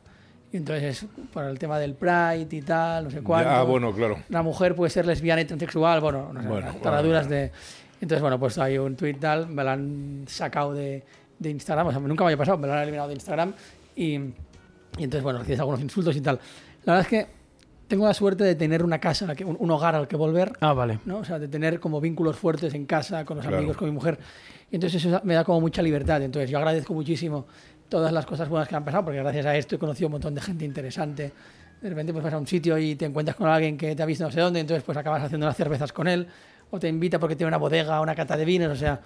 [0.51, 3.49] Y entonces, por el tema del Pride y tal, no sé cuánto.
[3.49, 4.17] Ah, bueno, claro.
[4.29, 7.51] La mujer puede ser lesbiana y transexual, bueno, no sé, Bueno, las bueno, de...
[8.01, 11.03] Entonces, bueno, pues hay un tuit tal, me lo han sacado de,
[11.39, 13.53] de Instagram, o sea, nunca me había pasado, me lo han eliminado de Instagram
[13.95, 16.39] y, y entonces, bueno, recibes algunos insultos y tal.
[16.83, 17.40] La verdad es que
[17.91, 20.99] tengo la suerte de tener una casa, un, un hogar al que volver, Ah, vale.
[21.06, 21.17] ¿no?
[21.17, 23.58] O sea, de tener como vínculos fuertes en casa, con los Claro.
[23.58, 24.17] amigos, con mi mujer.
[24.71, 26.21] Y entonces eso me da como mucha libertad.
[26.21, 27.45] Entonces yo agradezco muchísimo
[27.89, 30.34] todas las cosas buenas que han pasado, porque gracias a esto he conocido un montón
[30.34, 31.32] de gente interesante.
[31.82, 34.06] De repente pues vas a un sitio y te encuentras con alguien que te ha
[34.06, 36.27] visto no sé dónde, entonces pues acabas haciendo unas cervezas con él,
[36.69, 39.01] o te invita porque tiene una bodega, una cata de vinos, o sea,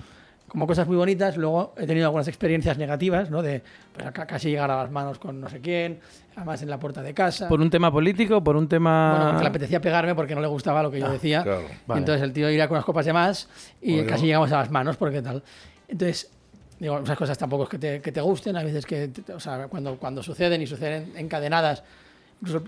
[0.48, 1.38] como cosas muy bonitas.
[1.38, 3.42] Luego he tenido algunas experiencias negativas, ¿no?
[3.42, 3.62] De
[3.94, 6.00] pues, acá casi llegar a las manos con no sé quién,
[6.36, 7.48] además en la puerta de casa.
[7.50, 8.44] ¿Por un tema político?
[8.44, 9.16] ¿Por un tema...?
[9.18, 11.44] Bueno, que le apetecía pegarme porque no le gustaba lo que yo Ah, decía.
[11.44, 12.00] claro, vale.
[12.00, 13.50] entonces el tío irá con unas copas de más
[13.82, 14.10] y Bueno.
[14.10, 15.44] casi llegamos a las manos porque tal.
[15.88, 16.32] Entonces,
[16.80, 19.40] digo, esas cosas tampoco es que te, que te gusten, a veces que, te- o
[19.40, 21.84] sea, cuando, cuando suceden y suceden encadenadas,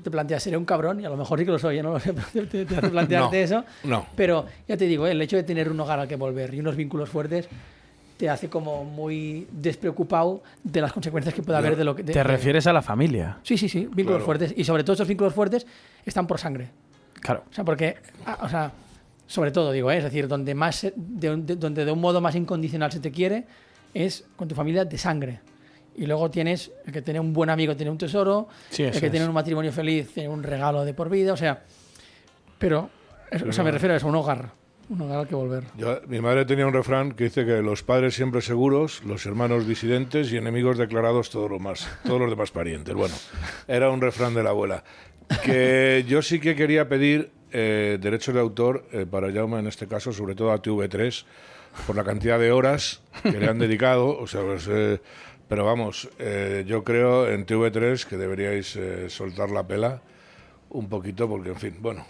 [0.03, 1.83] te planteas, seré un cabrón y a lo mejor sí que lo soy, ¿eh?
[1.83, 3.65] no lo sé, te, te hace plantearte No, eso.
[3.83, 4.05] no.
[4.15, 5.11] Pero ya te digo, ¿eh?
[5.11, 7.47] el hecho de tener un hogar al que volver y unos vínculos fuertes
[8.17, 12.01] te hace como muy despreocupado de las consecuencias que puede haber de lo que...
[12.01, 13.37] de- Te de- refieres a la familia.
[13.43, 14.25] Sí, sí, sí, vínculos Claro.
[14.25, 14.53] fuertes.
[14.57, 15.67] Y sobre todo esos vínculos fuertes
[16.03, 16.69] están por sangre.
[17.21, 17.43] Claro.
[17.51, 18.71] O sea, porque, ah, o sea,
[19.27, 19.97] sobre todo digo, ¿eh?
[19.97, 23.43] es decir, donde más, de, de- donde de un modo más incondicional se te quiere
[23.93, 25.39] es con tu familia de sangre.
[25.97, 29.09] Y luego tienes el que tiene un buen amigo tiene un tesoro, Sí, el que
[29.09, 29.27] tiene es.
[29.27, 31.63] un matrimonio feliz tiene un regalo de por vida, o sea,
[32.59, 32.89] pero,
[33.31, 34.51] es- o sea, me Pero- refiero a eso, un hogar,
[34.89, 35.63] un hogar al que volver.
[35.75, 39.67] Yo- mi madre tenía un refrán que dice que los padres siempre seguros, los hermanos
[39.67, 42.93] disidentes y enemigos declarados todos los más, todos los demás parientes.
[42.93, 43.15] Bueno,
[43.67, 44.83] era un refrán de la abuela.
[45.43, 49.87] Que yo sí que quería pedir eh, derechos de autor eh, para Jaume en este
[49.87, 51.25] caso, sobre todo a TV3,
[51.85, 54.17] por la cantidad de horas que le han dedicado.
[54.17, 54.99] O sea, pues, eh,
[55.47, 60.01] pero vamos, eh, yo creo en TV3 que deberíais eh, soltar la pela
[60.69, 62.05] un poquito, porque en fin, bueno,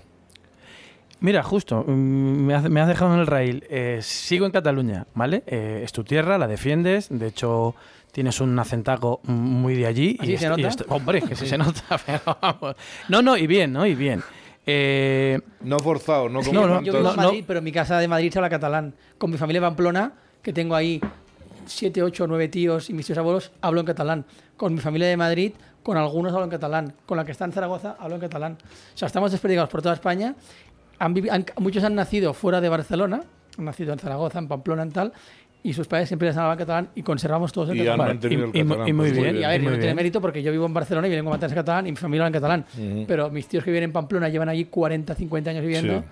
[1.20, 1.92] Mira, justo, mm,
[2.46, 3.64] me has, me has dejado en el rail.
[3.72, 5.42] Eh, sigo en Cataluña, ¿vale?
[5.48, 7.08] Eh, es tu tierra, la defiendes.
[7.10, 7.74] De hecho,
[8.12, 10.16] tienes un acentaco muy de allí.
[10.20, 10.70] ¿Así y se y nota?
[10.90, 12.76] hombre, que sí se nota, pero vamos.
[13.10, 13.88] No, no, y bien, ¿no?
[13.88, 14.22] Y bien.
[14.68, 17.72] Eh, no forzado, no como yo- tantos- yo vivo en no, Madrid, pero en mi
[17.72, 18.94] casa de Madrid se habla catalán.
[19.18, 21.02] Con mi familia de Pamplona, que tengo ahí
[21.68, 24.26] siete, ocho, nueve tíos y mis tíos abuelos, hablo en catalán.
[24.56, 25.52] Con mi familia de Madrid,
[25.84, 26.94] con algunos hablo en catalán.
[27.06, 28.54] Con la que está en Zaragoza, hablo en catalán.
[28.54, 30.36] O sea, estamos desperdigados por toda España.
[31.00, 33.22] Han han- muchos han nacido fuera de Barcelona,
[33.58, 35.14] han nacido en Zaragoza, en Pamplona, en tal,
[35.64, 38.08] y sus padres siempre les hablaban catalán y conservamos todos el Y han catalán.
[38.08, 39.84] mantenido el Y- y catalán, y muy pues bien, Y a ver, y no tiene
[39.86, 39.96] bien.
[39.96, 42.38] mérito porque yo vivo en Barcelona y lengua materna es catalán y mi familia habla
[42.38, 42.66] en catalán.
[42.78, 43.06] Ujú.
[43.08, 46.00] Pero mis tíos que viven en Pamplona llevan allí 40, 50 años viviendo.
[46.00, 46.06] Sí.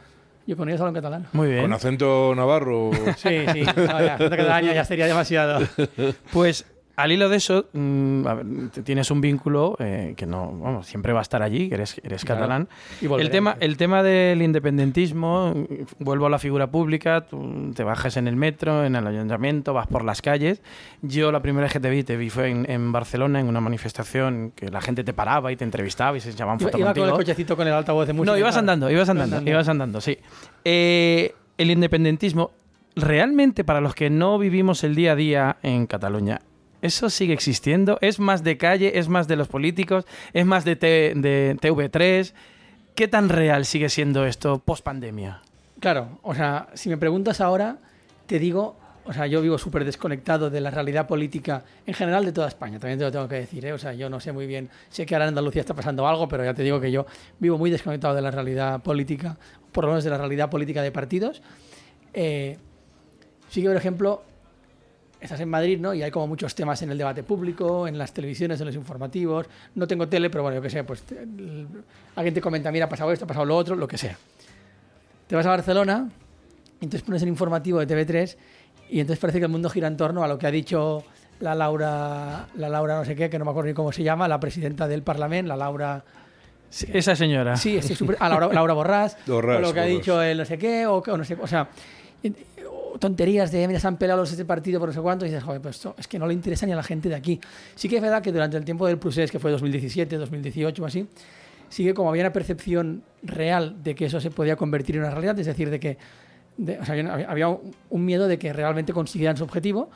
[0.48, 1.28] Yo hablo en catalán.
[1.34, 1.62] Muy bien.
[1.62, 2.92] con acento navarro.
[3.18, 3.64] Sí, sí.
[3.64, 5.66] No, ya, acento catalán ya sería demasiado.
[6.32, 6.66] Pues
[6.96, 8.46] al hilo de eso, mm, a ver,
[8.84, 12.24] tienes un vínculo eh, que no, vamos, siempre va a estar allí, que eres, eres
[12.24, 12.42] Claro.
[12.42, 12.68] catalán.
[13.02, 15.54] Y El tema, el tema del independentismo,
[16.00, 19.88] vuelvo a la figura pública, tú te bajas en el metro, en el ayuntamiento, vas
[19.88, 20.62] por las calles.
[21.02, 23.62] Yo la primera vez que te vi, te vi fue en, en Barcelona, en una
[23.62, 26.94] manifestación que la gente te paraba y te entrevistaba y se echaban Iba, fotos iba
[26.94, 28.32] con el cochecito con el altavoz de música.
[28.32, 29.52] No, ibas andando, ibas andando, Andando.
[29.52, 30.18] ibas andando, sí.
[30.64, 32.52] Eh, el independentismo,
[32.96, 36.42] realmente para los que no vivimos el día a día en Cataluña,
[36.86, 37.98] ¿eso sigue existiendo?
[38.02, 38.98] ¿Es más de calle?
[39.00, 40.06] ¿Es más de los políticos?
[40.34, 42.34] ¿Es más de, T- de TV3?
[42.96, 45.42] ¿Qué tan real sigue siendo esto post pandemia?
[45.80, 47.78] Claro, o sea, si me preguntas ahora,
[48.26, 52.32] te digo, o sea, yo vivo súper desconectado de la realidad política en general de
[52.32, 53.74] toda España, también te lo tengo que decir, ¿eh?
[53.74, 56.28] o sea, yo no sé muy bien, sé que ahora en Andalucía está pasando algo,
[56.30, 57.06] pero ya te digo que yo
[57.40, 59.38] vivo muy desconectado de la realidad política,
[59.74, 61.42] por lo menos de la realidad política de partidos.
[62.14, 62.58] Eh,
[63.50, 64.24] sí que, por ejemplo,
[65.26, 65.94] estás en Madrid, ¿no?
[65.94, 69.48] Y hay como muchos temas en el debate público, en las televisiones, en los informativos.
[69.76, 71.68] No tengo tele, pero bueno, yo qué sé, pues te- el-
[72.16, 74.18] alguien te comenta, mira, ha pasado esto, ha pasado lo otro, lo que sea.
[75.28, 76.10] Te vas a Barcelona,
[76.80, 78.38] y entonces pones el informativo de TV3
[78.90, 81.04] y entonces parece que el mundo gira en torno a lo que ha dicho
[81.40, 84.28] la Laura, la Laura no sé qué, que no me acuerdo ni cómo se llama,
[84.28, 86.04] la presidenta del Parlamento, la Laura...
[86.70, 87.56] Sí, Esa señora.
[87.58, 89.98] Sí, es súper- a Laura, Laura Borrás, Borrás, o lo que ha Borrás.
[89.98, 91.70] dicho el no sé qué, o, que- o no sé, o sea,
[92.22, 92.34] y-
[93.00, 95.44] tonterías de, mira, se han pelado los este partido por no sé cuánto, y dices,
[95.44, 97.40] joder, pues esto es que no le interesa ni a la gente de aquí.
[97.76, 100.86] Sí que es verdad que durante el tiempo del procés, que fue 2017, 2018 o
[100.86, 101.08] así,
[101.70, 105.12] sí que como había una percepción real de que eso se podía convertir en una
[105.12, 105.98] realidad, es decir, de que
[106.58, 106.96] de- o sea,
[107.28, 109.90] había, un, miedo de que realmente consiguieran su objetivo.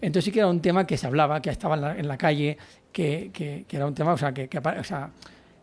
[0.00, 2.16] Entonces sí que era un tema que se hablaba, que estaba en la, en la
[2.18, 2.58] calle,
[2.92, 5.10] que, que- que era un tema, o sea, que, que o sea,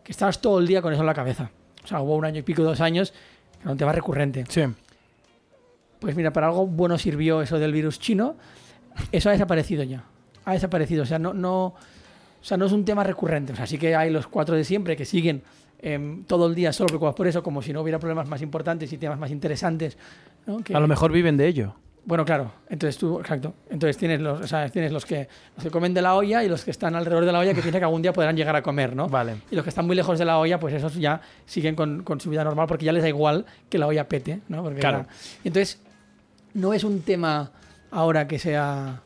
[0.02, 1.50] que estabas todo el día con eso en la cabeza.
[1.82, 4.44] O sea, hubo un año y pico, dos años, que era un tema recurrente.
[4.48, 4.62] Sí.
[6.04, 8.36] Pues mira, para algo bueno sirvió eso del virus chino.
[9.10, 10.04] Eso ha desaparecido ya.
[10.44, 11.02] Ha desaparecido.
[11.04, 11.74] O sea, no, no, o
[12.42, 13.54] sea, no es un tema recurrente.
[13.54, 15.42] O sea, sí que hay los cuatro de siempre que siguen
[15.80, 18.92] em, todo el día solo preocupados por eso, como si no hubiera problemas más importantes
[18.92, 19.96] y temas más interesantes.
[20.46, 20.58] ¿no?
[20.58, 21.74] Que- A lo mejor viven de ello.
[22.06, 23.54] bueno, claro, entonces tú, exacto.
[23.70, 25.26] Entonces tienes los, o sea, tienes los que,
[25.56, 27.62] los que comen de la olla y los que están alrededor de la olla que
[27.62, 29.08] piensan que algún día podrán llegar a comer, ¿no?
[29.08, 29.36] Vale.
[29.50, 32.20] Y los que están muy lejos de la olla, pues esos ya siguen con, con
[32.20, 34.62] su vida normal porque ya les da igual que la olla pete, ¿no?
[34.62, 35.06] Porque Claro.
[35.06, 35.08] ya-
[35.44, 35.80] Entonces,
[36.54, 37.50] no es un tema
[37.90, 39.00] ahora que sea...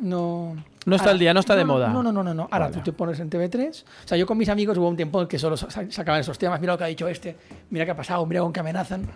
[0.00, 0.56] No...
[0.84, 1.90] No está al día, no está de moda.
[1.90, 2.34] No, no, no, no.
[2.34, 2.48] no.
[2.50, 2.74] Ahora Vale.
[2.78, 3.84] tú te pones en TV3.
[4.04, 6.36] O sea, yo con mis amigos hubo un tiempo en que solo sa- sacaban esos
[6.38, 6.60] temas.
[6.60, 7.36] Mira lo que ha dicho este,
[7.70, 9.06] mira qué ha pasado, mira con qué amenazan.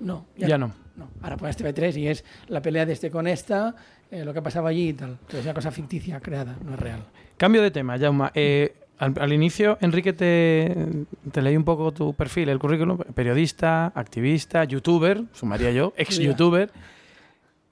[0.00, 0.72] No, Ya no.
[0.96, 1.08] no.
[1.22, 3.74] Ahora pones TV3 y es la pelea de este con esta,
[4.10, 5.10] eh, lo que pasaba allí y tal.
[5.10, 7.00] Entonces es una cosa ficticia, creada, no es real.
[7.36, 8.32] Cambio de tema, Jauma.
[8.34, 12.98] Eh, al, al inicio, Enrique, te, te leí un poco tu perfil, el currículum.
[12.98, 16.70] Periodista, activista, youtuber, sumaría yo, ex-youtuber,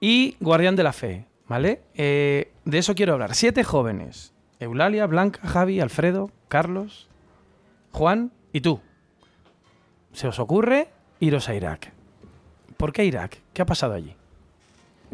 [0.01, 1.83] y guardián de la fe, ¿vale?
[1.95, 3.33] Eh, de eso quiero hablar.
[3.33, 4.33] Siete jóvenes.
[4.59, 7.07] Eulalia, Blanca, Javi, Alfredo, Carlos,
[7.93, 8.81] Juan y tú.
[10.11, 10.89] ¿Se os ocurre
[11.21, 11.93] iros a Irak?
[12.75, 13.37] ¿Por qué Irak?
[13.53, 14.15] ¿Qué ha pasado allí?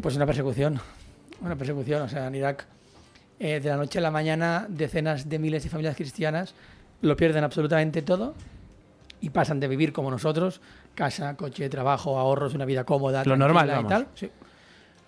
[0.02, 0.80] Pues una persecución.
[1.40, 2.02] Una persecución.
[2.02, 2.66] O sea, en Irak,
[3.40, 6.54] eh, de la noche a la mañana, decenas de miles de familias cristianas
[7.00, 8.34] lo pierden absolutamente todo
[9.20, 10.60] y pasan de vivir como nosotros,
[10.94, 13.24] casa, coche, trabajo, ahorros, una vida cómoda.
[13.24, 13.90] Lo normal, y vamos.
[13.90, 14.08] tal.
[14.14, 14.30] Sí.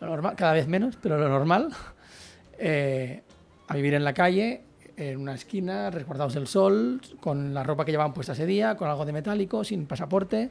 [0.01, 1.69] Lo normal, cada vez menos, pero lo normal.
[2.59, 3.23] eh,
[3.69, 4.63] a vivir en la calle,
[4.97, 8.89] en una esquina, resguardados del sol, con la ropa que llevaban puesta ese día, con
[8.89, 10.51] algo de metálico, sin pasaporte,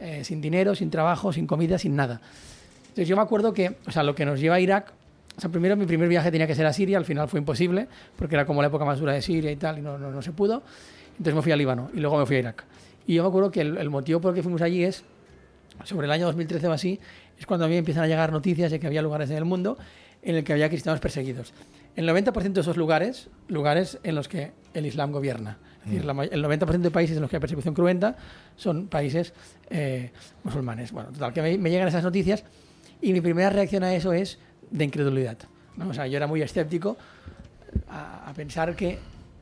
[0.00, 2.20] eh, sin dinero, sin trabajo, sin comida, sin nada.
[2.82, 4.92] Entonces yo me acuerdo que, o sea, lo que nos lleva a Irak,
[5.38, 7.86] o sea, primero mi primer viaje tenía que ser a Siria, al final fue imposible,
[8.16, 10.20] porque era como la época más dura de Siria y tal, y no, no, no
[10.20, 10.62] se pudo.
[11.12, 12.64] Entonces me fui a Líbano y luego me fui a Irak.
[13.06, 15.04] Y yo me acuerdo que el, el motivo por el que fuimos allí es,
[15.84, 16.98] sobre el año 2013 o así,
[17.38, 19.78] es cuando a mí empiezan a llegar noticias de que había lugares en el mundo
[20.22, 21.52] en el que había cristianos perseguidos.
[21.94, 25.58] El 90% de esos lugares, lugares en los que el Islam gobierna.
[25.84, 28.16] Es decir, la may- el 90% de países en los que hay persecución cruenta
[28.56, 29.32] son países
[29.70, 30.10] eh,
[30.42, 30.90] musulmanes.
[30.92, 32.44] Bueno, total, que me, me llegan esas noticias
[33.00, 34.38] y mi primera reacción a eso es
[34.70, 35.38] de incredulidad.
[35.76, 35.88] ¿no?
[35.90, 36.96] O sea, yo era muy escéptico
[37.88, 38.98] a, a pensar que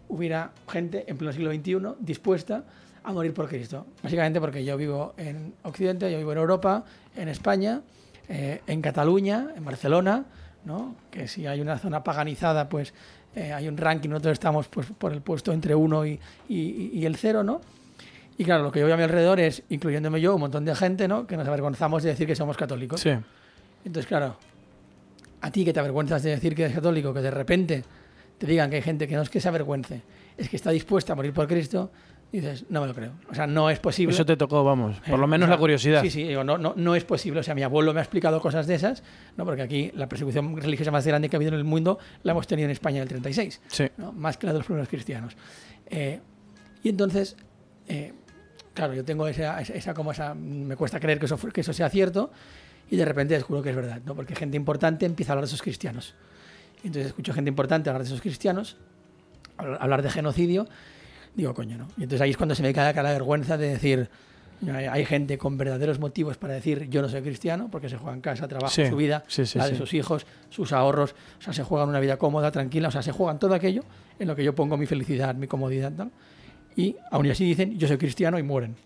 [0.09, 2.65] hubiera gente en pleno siglo XXI dispuesta
[3.05, 3.87] a morir por Cristo.
[4.03, 6.85] Básicamente porque yo vivo en Occidente, yo vivo en Europa,
[7.17, 7.81] en España,
[8.29, 10.25] eh, en Cataluña, en Barcelona,
[10.65, 10.97] ¿no?
[11.11, 12.93] que si hay una zona paganizada, pues
[13.35, 17.07] eh, hay un ranking, nosotros estamos pues, por el puesto entre 1 y, y- y
[17.07, 17.61] el 0, ¿no?
[18.39, 20.75] Y claro, lo que yo veo a mi alrededor es, incluyéndome yo, un montón de
[20.75, 21.27] gente, ¿no?
[21.27, 23.01] Que nos avergonzamos de decir que somos católicos.
[23.01, 23.11] Sí.
[23.85, 24.37] Entonces, claro,
[25.47, 27.85] a ti que te avergüenzas de decir que eres católico, que de repente
[28.39, 30.03] te digan que hay gente que no es que se avergüence,
[30.37, 31.91] es que está dispuesta a morir por Cristo,
[32.33, 33.13] dices, no me lo creo.
[33.31, 34.13] O sea, no es posible.
[34.13, 36.03] Eso te tocó, vamos, por lo Eh, menos o sea, la curiosidad.
[36.03, 37.41] Sí, sí, digo, no, no, no es posible.
[37.41, 39.03] O sea, mi abuelo me ha explicado cosas de esas,
[39.37, 39.45] ¿no?
[39.45, 42.47] porque aquí la persecución religiosa más grande que ha habido en el mundo la hemos
[42.47, 43.85] tenido en España en el 36, Sí.
[43.97, 44.13] ¿no?
[44.13, 45.37] más que la de los primeros cristianos.
[45.87, 46.21] Eh,
[46.83, 47.37] y entonces,
[47.89, 48.13] eh,
[48.75, 51.73] claro, yo tengo esa, esa, esa como esa, me cuesta creer que eso, que eso
[51.73, 52.31] sea cierto,
[52.91, 54.15] y de repente descubro que es verdad, ¿no?
[54.15, 56.15] porque gente importante empieza a hablar de esos cristianos.
[56.85, 58.77] Entonces escucho gente importante hablar de esos cristianos,
[59.57, 60.69] hablar de genocidio,
[61.35, 61.89] digo, coño, ¿no?
[61.97, 64.09] Y entonces ahí es cuando se me cae la vergüenza de decir,
[64.73, 68.23] Hay, gente con verdaderos motivos para decir yo no soy cristiano, porque se juega en
[68.23, 71.53] casa, trabajo, Sí, su vida, sí, sí, la de sus hijos, sus ahorros, o sea,
[71.53, 73.83] se juegan una vida cómoda, tranquila, o sea, se juegan todo aquello
[74.19, 76.11] en lo que yo pongo mi felicidad, mi comodidad, tal.
[76.75, 78.77] Y aún así dicen yo soy cristiano y mueren.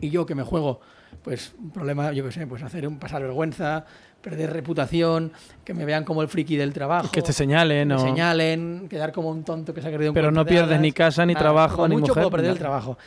[0.00, 0.80] Y yo que me juego,
[1.22, 3.84] pues un problema, yo qué sé, pues hacer un pasar vergüenza,
[4.20, 5.32] perder reputación,
[5.64, 7.10] que me vean como el friki del trabajo.
[7.10, 10.10] Que te señalen, que me o- señalen, quedar como un tonto que se ha querido
[10.10, 10.80] un Pero no de pierdes hadas.
[10.80, 12.98] ni casa, ni Nada, trabajo, ni mucho mujer, puedo perder el trabajo.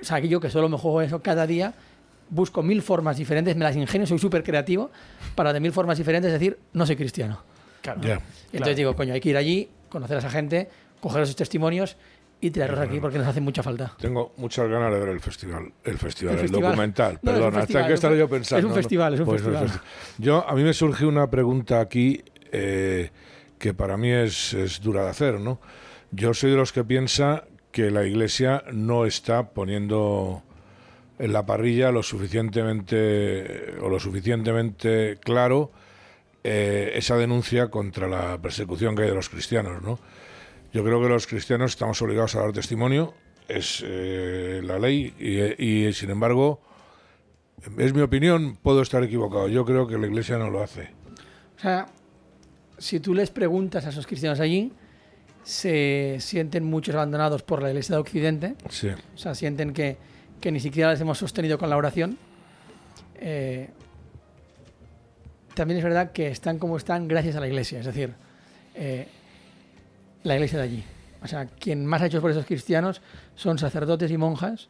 [0.00, 1.72] O sea, que yo que solo me juego eso cada día,
[2.30, 4.90] busco mil formas diferentes, me las ingenio, soy súper creativo,
[5.34, 7.40] para de mil formas diferentes decir, no soy cristiano.
[7.80, 8.00] Claro.
[8.02, 8.20] Ya.
[8.52, 10.68] Y entonces digo, coño, hay que ir allí, conocer a esa gente,
[11.00, 11.96] coger esos testimonios
[12.40, 13.94] y traerlos aquí porque nos hace mucha falta.
[13.98, 16.70] Tengo muchas ganas de ver el festival, el festival, El el, festival.
[16.70, 17.18] documental.
[17.22, 18.58] No, Perdón, hasta que estaré yo pensando.
[18.60, 18.74] es un ¿no?
[18.76, 19.80] festival, es un Pues festival.
[20.18, 22.22] Yo, a mí me surgió una pregunta aquí
[22.52, 23.10] eh,
[23.58, 25.60] que para mí es, es dura de hacer, ¿no?
[26.10, 30.42] Yo soy de los que piensa que la Iglesia no está poniendo
[31.18, 35.70] en la parrilla lo suficientemente o lo suficientemente claro
[36.44, 39.98] eh, esa denuncia contra la persecución que hay de los cristianos, ¿no?
[40.72, 43.14] Yo creo que los cristianos estamos obligados a dar testimonio,
[43.48, 46.60] es eh, la ley, y, y, sin embargo,
[47.78, 49.48] es mi opinión, puedo estar equivocado.
[49.48, 50.90] Yo creo que la Iglesia no lo hace.
[51.56, 51.86] O sea,
[52.76, 54.72] si tú les preguntas a esos cristianos allí,
[55.42, 58.54] se sienten muchos abandonados por la Iglesia de Occidente.
[58.68, 58.88] Sí.
[59.14, 59.96] O sea, sienten que,
[60.40, 62.18] que ni siquiera les hemos sostenido con la oración.
[63.16, 63.70] Eh,
[65.54, 68.12] también es verdad que están como están gracias a la Iglesia, es decir,
[68.74, 69.08] eh,
[70.24, 70.84] la Iglesia de allí.
[71.22, 73.00] O sea, quien más ha hecho por esos cristianos
[73.34, 74.68] son sacerdotes y monjas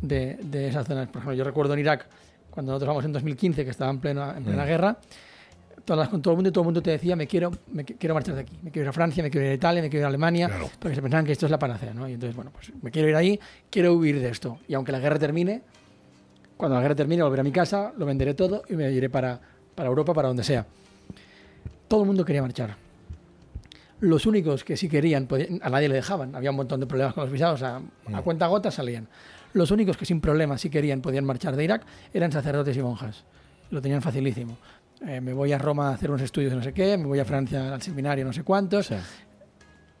[0.00, 1.06] de, de esas zonas.
[1.08, 2.06] Por ejemplo, yo recuerdo en Irak,
[2.50, 4.66] cuando nosotros vamos en 2015, que estaba en plena, en plena Mm.
[4.66, 4.96] guerra,
[5.84, 7.84] todas las- con todo el mundo y todo el mundo te decía, me quiero, me
[7.86, 9.82] qui- quiero marchar de aquí, me quiero ir a Francia, me quiero ir a Italia,
[9.82, 12.08] me quiero ir a Alemania, porque se pensaban que esto es la panacea, ¿no?
[12.08, 13.38] Y entonces, bueno, pues me quiero ir ahí,
[13.70, 14.58] quiero huir de esto.
[14.66, 15.62] Y aunque la guerra termine,
[16.56, 19.38] cuando la guerra termine, volveré a mi casa, lo venderé todo y me iré para,
[19.76, 20.66] para Europa, para donde sea.
[21.86, 22.74] Todo el mundo quería marchar.
[24.00, 27.14] Los únicos que sí querían, podían- a nadie le dejaban, había un montón de problemas
[27.14, 27.80] con los visados, a,
[28.12, 29.08] a cuenta gota salían.
[29.54, 33.24] Los únicos que sin problemas sí querían, podían marchar de Irak, eran sacerdotes y monjas.
[33.70, 34.58] Lo tenían facilísimo.
[35.06, 37.24] Eh, me voy a Roma a hacer unos estudios no sé qué, me voy a
[37.24, 38.90] Francia al seminario no sé cuántos.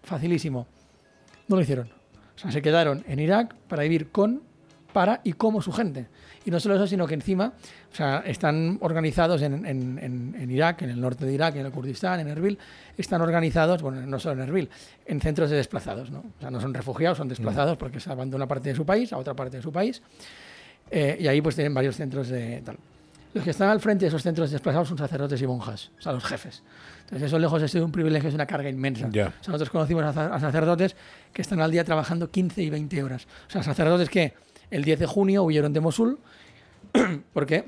[0.02, 0.66] Facilísimo.
[1.48, 1.88] No lo hicieron.
[2.34, 4.42] O sea, se quedaron en Irak para vivir con,
[4.92, 6.06] para y como su gente.
[6.46, 7.52] Y no solo eso, sino que encima
[7.92, 11.66] o sea, están organizados en, en- en- en Irak, en el norte de Irak, en
[11.66, 12.56] el Kurdistán, en Erbil,
[12.96, 14.70] están organizados, bueno, no solo en Erbil,
[15.06, 16.10] en centros de desplazados.
[16.10, 16.20] ¿no?
[16.20, 18.86] O sea, no son refugiados, son desplazados porque se van de una parte de su
[18.86, 20.00] país a otra parte de su país.
[20.90, 22.76] Eh, y ahí pues tienen varios centros de tal.
[23.34, 26.12] Los que están al frente de esos centros desplazados son sacerdotes y monjas, o sea,
[26.12, 26.62] los jefes.
[27.02, 29.08] Entonces eso lejos de ser un privilegio, es una carga inmensa.
[29.10, 29.26] Ya.
[29.26, 30.96] O sea, nosotros conocimos a sacerdotes
[31.32, 33.26] que están al día trabajando 15 y 20 horas.
[33.48, 34.32] O sea, sacerdotes que
[34.70, 36.18] el 10 de junio huyeron de Mosul
[37.32, 37.64] porque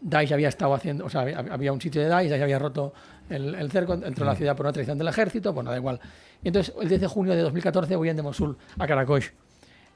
[0.00, 2.92] Daesh había estado haciendo, o sea, había, un sitio de Daesh, Daesh había roto
[3.30, 5.98] el, el cerco, entró a la ciudad por una traición del ejército, bueno, da igual.
[6.42, 9.30] Y entonces, el 10 de junio de 2014 huyen de Mosul a Karakosh.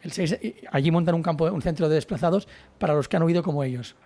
[0.03, 2.49] El 6, y allí montan un campo, un centro de desplazados
[2.79, 3.97] para los que han huido como ellos.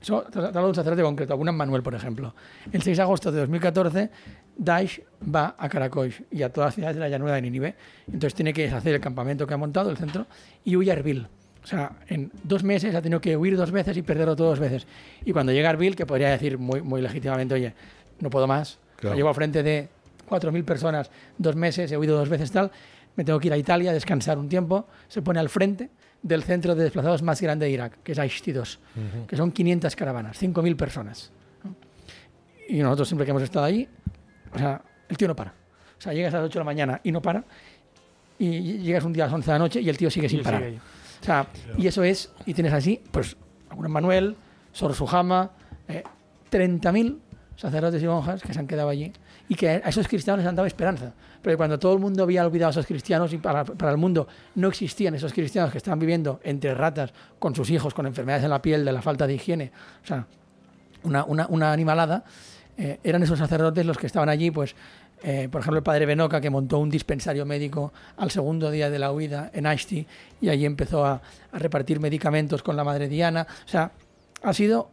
[0.00, 2.34] Eso, hablo de un sacerdote concreto, Abunan Manuel, por ejemplo.
[2.72, 4.10] El 6 de agosto de 2014,
[4.56, 7.74] Daesh va a Karakosh y a todas las ciudades de la llanura de Nínive.
[8.06, 10.26] Entonces tiene que deshacer el campamento que ha montado, el centro,
[10.64, 11.28] y huye a Erbil.
[11.62, 14.58] O sea, en dos meses ha tenido que huir dos veces y perderlo todo dos
[14.58, 14.86] veces.
[15.24, 17.74] Y cuando llega Erbil, que podría decir muy, muy legítimamente, oye,
[18.20, 19.16] no puedo más, Claro.
[19.16, 19.88] llevo al frente de
[20.28, 22.70] 4.000 personas dos meses, he huido dos veces tal,
[23.16, 25.90] me tengo que ir a Italia a descansar un tiempo, se pone al frente
[26.22, 29.26] del centro de desplazados más grande de Irak, que es Aishti-2, Ujú.
[29.26, 31.30] que son 500 caravanas, 5.000 personas.
[31.64, 31.74] ¿no?
[32.68, 33.88] Y nosotros siempre que hemos estado ahí,
[34.54, 35.50] o sea, el tío no para.
[35.50, 37.44] O sea, llegas a las 8 de la mañana y no para,
[38.38, 40.42] y llegas un día a las 11 de la noche y el tío sigue sin
[40.42, 40.60] parar.
[40.62, 40.80] sigue ahí.
[41.76, 43.36] Y eso es, y tienes así, pues,
[43.70, 44.36] Abunan Manuel,
[44.72, 45.50] Sor Sujama,
[45.88, 46.02] eh,
[46.50, 47.18] 30.000
[47.56, 49.12] sacerdotes y monjas que se han quedado allí
[49.48, 51.12] y que a esos cristianos les han dado esperanza.
[51.42, 54.26] Pero cuando todo el mundo había olvidado a esos cristianos y para, para el mundo
[54.54, 58.50] no existían esos cristianos que estaban viviendo entre ratas, con sus hijos, con enfermedades en
[58.50, 60.26] la piel, de la falta de higiene, o sea,
[61.02, 62.24] una, una, una animalada,
[62.76, 64.74] eh, eran esos sacerdotes los que estaban allí, pues,
[65.22, 68.98] eh, por ejemplo, el padre Benoca, que montó un dispensario médico al segundo día de
[68.98, 70.06] la huida en Ashti,
[70.40, 71.20] y allí empezó a,
[71.52, 73.46] a repartir medicamentos con la madre Diana.
[73.64, 73.92] O sea,
[74.42, 74.90] ha sido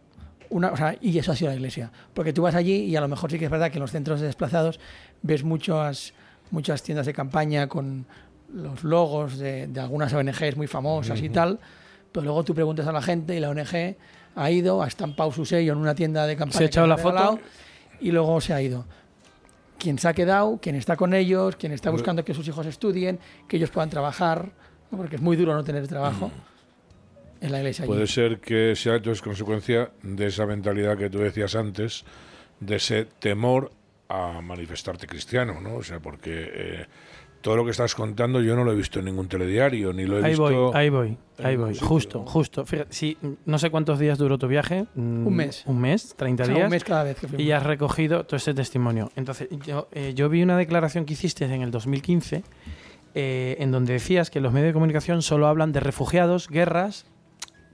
[0.50, 0.72] una.
[0.72, 1.92] O sea, y eso ha sido la iglesia.
[2.14, 3.92] Porque tú vas allí y a lo mejor sí que es verdad que en los
[3.92, 4.80] centros de desplazados
[5.22, 6.14] ves muchas,
[6.52, 8.06] muchas tiendas de campaña con
[8.54, 11.34] los logos de, de algunas ONGs muy famosas y Ujú.
[11.34, 11.60] tal,
[12.12, 13.96] pero luego tú preguntas a la gente y la ONG
[14.36, 16.58] ha ido, ha estampado su sello en una tienda de campaña.
[16.58, 17.40] Se ha echado la foto.
[18.00, 18.86] y luego se ha ido.
[19.80, 23.20] Quien se ha quedado, quien está con ellos, quien está buscando que sus hijos estudien,
[23.48, 24.52] que ellos puedan trabajar,
[24.92, 24.98] ¿no?
[24.98, 26.32] porque es muy duro no tener trabajo.
[27.42, 27.94] en la iglesia allí.
[27.94, 32.04] Puede ser que sea entonces consecuencia de esa mentalidad que tú decías antes,
[32.60, 33.72] de ese temor
[34.10, 35.76] a manifestarte cristiano, ¿no?
[35.76, 36.86] O sea, porque eh,
[37.42, 40.20] todo lo que estás contando yo no lo he visto en ningún telediario, ni lo
[40.20, 40.44] he Ahí visto...
[40.72, 41.74] voy, ahí voy, ahí voy.
[41.74, 42.66] sitio, Justo, justo.
[42.66, 44.86] Fíjate, sí, no sé cuántos días duró tu viaje.
[44.96, 45.64] mm, Un mes.
[45.66, 46.66] Un mes, 30 O sea, días.
[46.66, 47.46] un mes cada vez que fuimos.
[47.46, 49.12] Y has recogido todo ese testimonio.
[49.16, 52.44] Entonces, yo, eh, yo vi una declaración que hiciste en el 2015
[53.16, 57.06] eh, en donde decías que los medios de comunicación solo hablan de refugiados, guerras,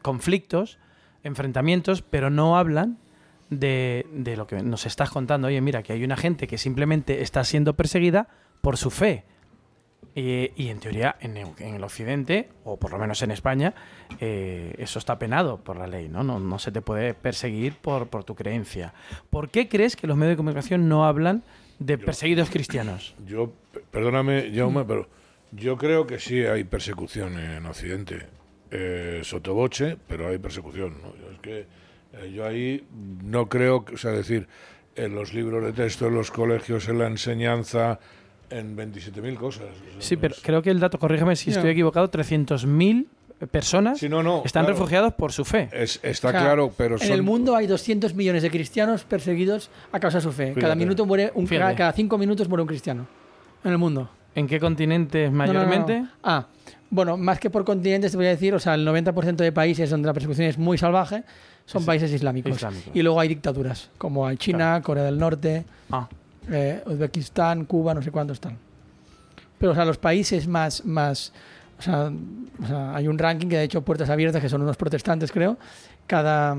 [0.02, 0.78] conflictos,
[1.24, 3.00] enfrentamientos, pero no hablan
[3.50, 5.48] de, de lo que nos estás contando.
[5.48, 8.28] Oye, mira, que hay una gente que simplemente está siendo perseguida
[8.62, 9.26] por su fe.
[10.16, 13.74] Y, y en teoría, en, el- en el Occidente, o por lo menos en España,
[14.22, 16.24] eh, eso está penado por la ley, ¿no?
[16.24, 18.94] No, no se te puede perseguir por, por tu creencia.
[19.30, 21.44] ¿Por qué crees que los medios de comunicación no hablan
[21.80, 23.14] de perseguidos cristianos?
[23.26, 23.52] Yo,
[23.92, 25.10] perdóname, Jaume, pero
[25.52, 28.28] yo creo que sí hay persecución en Occidente.
[28.72, 30.96] Eh, sotoboche, pero hay persecución.
[31.04, 31.14] ¿no?
[31.18, 31.60] Yo Es que
[32.14, 32.88] eh, yo ahí
[33.24, 34.48] no creo, que, o sea, decir,
[34.96, 38.00] en los libros de texto, en los colegios, en la enseñanza,
[38.50, 39.64] en 27.000 cosas.
[39.64, 43.08] o sea, Sí, no pero es- creo que el dato, corrígeme si estoy equivocado, 300.000
[43.52, 44.78] personas Sí, no, no, están claro.
[44.78, 45.70] refugiados por su fe.
[45.74, 49.70] Es- está O sea, claro, pero En el mundo hay 200 millones de cristianos perseguidos
[49.92, 50.54] a causa de su fe.
[50.60, 53.08] Cada minuto muere un, cada, cada cinco minutos muere un cristiano
[53.64, 54.10] en el mundo.
[54.36, 55.60] ¿En qué continentes No, no, no, no.
[55.66, 56.06] mayormente?
[56.24, 56.48] Ah,
[56.90, 59.90] bueno, más que por continentes te voy a decir, o sea, el 90% de países
[59.90, 61.24] donde la persecución es muy salvaje
[61.66, 62.56] son Es- países islámicos.
[62.56, 62.96] islámicos.
[62.96, 66.08] Y luego hay dictaduras, como hay China, Corea del Norte, Ah.
[66.52, 68.58] Eh, Uzbekistán, Cuba, no sé cuántos están.
[69.58, 71.32] Pero, o sea, los países más, más
[71.80, 72.12] o sea,
[72.96, 75.58] hay un ranking que de hecho Puertas Abiertas, que son unos protestantes, creo,
[76.08, 76.58] cada,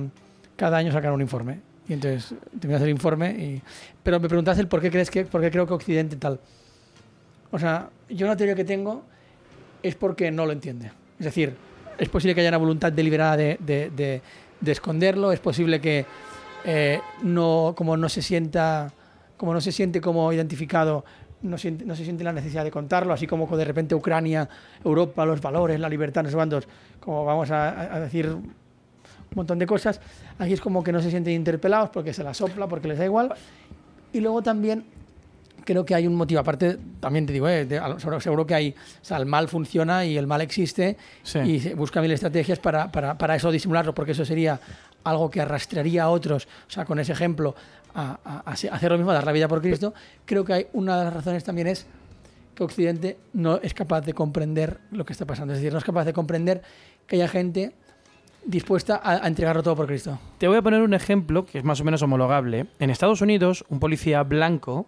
[0.56, 1.60] cada año sacan un informe.
[1.88, 3.62] Y entonces te miras el informe y...
[4.02, 6.40] Pero me preguntas el por qué crees que, por qué creo que Occidente tal.
[7.52, 9.04] O sea, yo una teoría que tengo
[9.82, 10.90] es porque no lo entiende.
[11.18, 11.54] Es decir,
[11.98, 14.22] es posible que haya una voluntad deliberada de, de- de-
[14.60, 16.06] de esconderlo, es posible que
[16.64, 18.92] eh, no, como no se sienta,
[19.36, 21.04] como no se siente como identificado,
[21.42, 24.48] no, siente- no se siente la necesidad de contarlo, así como de repente Ucrania,
[24.84, 26.66] Europa, los valores, la libertad, sé cuántos,
[27.00, 28.52] como vamos a, decir un
[29.34, 30.00] montón de cosas,
[30.38, 33.04] aquí es como que no se sienten interpelados porque se la sopla, porque les da
[33.04, 33.34] igual.
[34.12, 34.84] Y luego también
[35.64, 36.40] creo que hay un motivo.
[36.40, 38.70] Aparte, también te digo, eh, de- seguro, seguro que hay.
[38.70, 41.40] O sea, el mal funciona y el mal existe Sí.
[41.40, 44.58] y se busca mil estrategias para, para, para eso disimularlo, porque eso sería
[45.04, 47.54] algo que arrastraría a otros, o sea, con ese ejemplo,
[47.96, 49.94] a, a- a hacer lo mismo, a dar la vida por Cristo.
[50.24, 51.86] Creo que hay una de las razones también es
[52.54, 55.52] que Occidente no es capaz de comprender lo que está pasando.
[55.52, 56.62] Es decir, no es capaz de comprender
[57.06, 57.72] que haya gente
[58.44, 60.18] dispuesta a, a entregarlo todo por Cristo.
[60.38, 62.66] Te voy a poner un ejemplo que es más o menos homologable.
[62.78, 64.86] En Estados Unidos, un policía blanco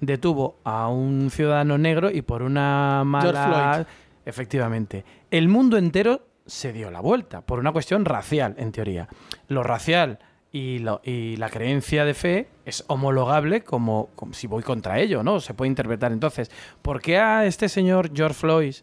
[0.00, 3.72] detuvo a un ciudadano negro y por una mala...
[3.74, 3.86] Floyd.
[4.26, 5.04] Efectivamente.
[5.30, 9.08] El mundo entero se dio la vuelta por una cuestión racial, en teoría.
[9.48, 10.18] Lo racial
[10.52, 15.40] y, la creencia de fe es homologable como, si voy contra ello, ¿no?
[15.40, 16.50] Se puede interpretar entonces.
[16.82, 18.74] ¿Por qué a este señor George Floyd,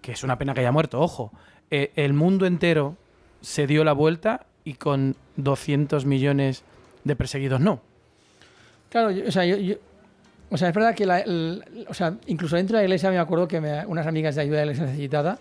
[0.00, 1.32] que es una pena que haya muerto, ojo,
[1.70, 2.96] eh, el mundo entero
[3.40, 6.62] se dio la vuelta y con 200 millones
[7.04, 7.80] de perseguidos no?
[8.90, 9.56] Claro, yo- o sea, yo,
[10.68, 11.24] es verdad que la,
[11.88, 14.66] o sea, incluso dentro de la iglesia me acuerdo que unas amigas de ayuda de
[14.66, 15.38] la iglesia necesitada,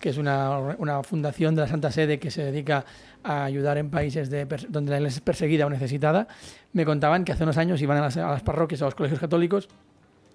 [0.00, 2.84] que es una, una fundación de la Santa Sede que se dedica
[3.22, 6.28] a ayudar en países de donde la iglesia es perseguida o necesitada,
[6.72, 9.20] me contaban que hace unos años iban a las, a las parroquias, a los colegios
[9.20, 9.68] católicos,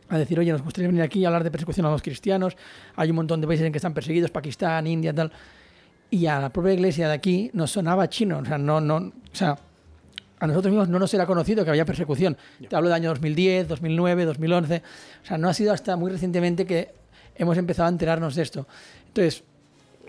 [0.10, 2.58] a decir, oye, nos gustaría venir aquí a hablar de persecución a los cristianos,
[2.96, 5.32] hay un montón de países en que están perseguidos, Pakistán, India, tal.
[6.12, 9.12] Y a la propia iglesia de aquí nos sonaba chino, o sea, no, no, o
[9.32, 9.58] sea,
[10.44, 12.38] a nosotros mismos no nos era conocido que había persecución.
[12.68, 14.84] Te hablo del año 2010, 2009, 2011.
[15.24, 16.94] O sea, no ha sido hasta muy recientemente que
[17.36, 18.68] hemos empezado a enterarnos de esto.
[19.08, 19.46] Entonces,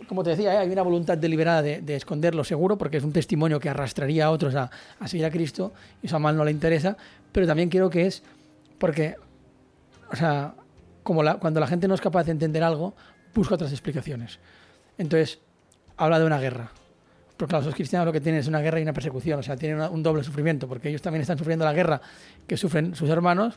[0.08, 0.58] como te decía, ¿eh?
[0.58, 4.30] hay una voluntad deliberada de, de esconderlo seguro, porque es un testimonio que arrastraría a
[4.30, 4.70] otros a,
[5.00, 5.72] a seguir a Cristo,
[6.02, 6.96] y eso a mal no le interesa,
[7.32, 8.22] pero también creo que es
[8.78, 9.16] porque,
[10.12, 10.54] o sea,
[11.02, 12.94] como la- cuando la gente no es capaz de entender algo,
[13.34, 14.38] busca otras explicaciones.
[14.98, 15.38] Entonces,
[15.96, 16.70] habla de una guerra.
[17.36, 19.56] Porque claro, los cristianos lo que tienen es una guerra y una persecución, o sea,
[19.56, 22.00] tienen una- un doble sufrimiento, porque ellos también están sufriendo la guerra
[22.46, 23.54] que sufren sus hermanos,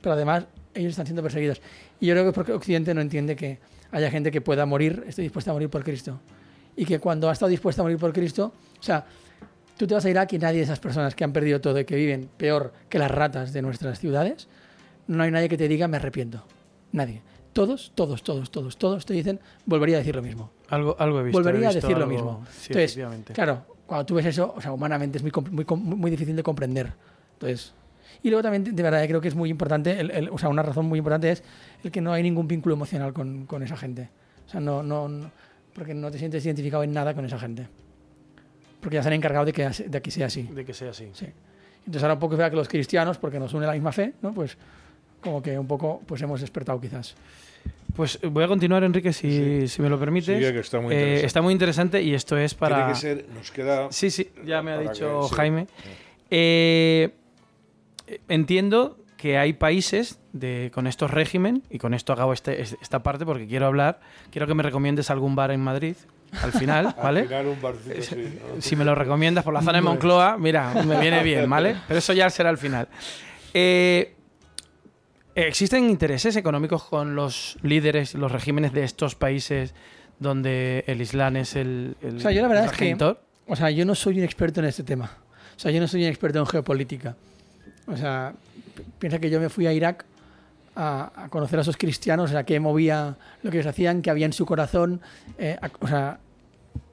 [0.00, 1.60] pero además ellos están siendo perseguidos.
[2.00, 3.58] Y yo creo que es porque Occidente no entiende que
[3.94, 6.20] haya gente que pueda morir, esté dispuesta a morir por Cristo.
[6.76, 9.06] Y que cuando ha estado dispuesta a morir por Cristo, o sea,
[9.76, 11.84] tú te vas a Irak y nadie de esas personas que han perdido todo y
[11.84, 14.48] que viven peor que las ratas de nuestras ciudades,
[15.06, 16.42] no hay nadie que te diga me arrepiento.
[16.90, 17.22] Nadie.
[17.52, 20.50] Todos, todos, todos, todos, todos te dicen volvería a decir lo mismo.
[20.70, 21.38] Algo, algo he visto.
[21.38, 22.44] Volvería he a visto decir lo mismo.
[22.50, 26.34] Sí, Entonces, claro, cuando tú ves eso, o sea, humanamente es muy, muy, muy difícil
[26.34, 26.92] de comprender.
[27.34, 27.72] Entonces,
[28.24, 30.62] y luego también, de verdad, creo que es muy importante, el- el- o sea, una
[30.62, 31.44] razón muy importante es
[31.84, 34.08] el que no hay ningún vínculo emocional con, con esa gente.
[34.46, 35.30] O sea, no, no, no-
[35.74, 37.68] porque no te sientes identificado en nada con esa gente.
[38.80, 40.42] porque ya se han encargado de que, de que sea así.
[40.42, 41.08] De que sea así.
[41.14, 41.26] Sí.
[41.86, 44.34] Entonces ahora un poco verdad que los cristianos, porque nos une la misma fe, ¿no?
[44.34, 44.58] Pues
[45.22, 47.14] como que un poco pues hemos despertado quizás.
[47.96, 50.36] Pues eh, voy a continuar, Enrique, si, si me lo permites.
[50.36, 51.26] Sigue, que está muy Eh, interesante.
[51.26, 52.76] está muy interesante y esto es para.
[52.76, 53.90] Tiene que ser, nos queda...
[53.90, 55.34] Sí, sí, ya me ha dicho que- sí.
[55.34, 55.66] Jaime.
[56.30, 57.10] Eh,
[58.28, 63.02] entiendo que hay países de, con estos régimen, y con esto hago este- es- esta
[63.02, 64.00] parte porque quiero hablar,
[64.30, 65.96] quiero que me recomiendes algún bar en Madrid
[66.42, 67.20] al final, ¿vale?
[67.20, 68.16] Al final un barcito, sí,
[68.56, 68.60] ¿no?
[68.60, 69.82] Si me lo recomiendas por la zona de.
[69.82, 71.76] Moncloa, mira, me viene bien, ¿vale?
[71.88, 72.88] Pero eso ya será al final.
[73.54, 74.14] Eh,
[75.36, 79.74] ¿Existen intereses económicos con los líderes, los regímenes de estos países
[80.20, 82.96] donde el Islam es el, el O sea, yo la verdad es que,
[83.46, 85.10] o sea, yo no soy un experto en este tema.
[85.56, 87.16] O sea, yo no soy un experto en geopolítica.
[87.86, 88.34] O sea,
[88.76, 90.04] pi- piensa que yo me fui a Irak
[90.76, 94.10] a, a conocer a esos cristianos, o sea, qué movía lo que ellos hacían, que
[94.10, 95.00] había en su corazón.
[95.38, 96.18] eh, a- o sea,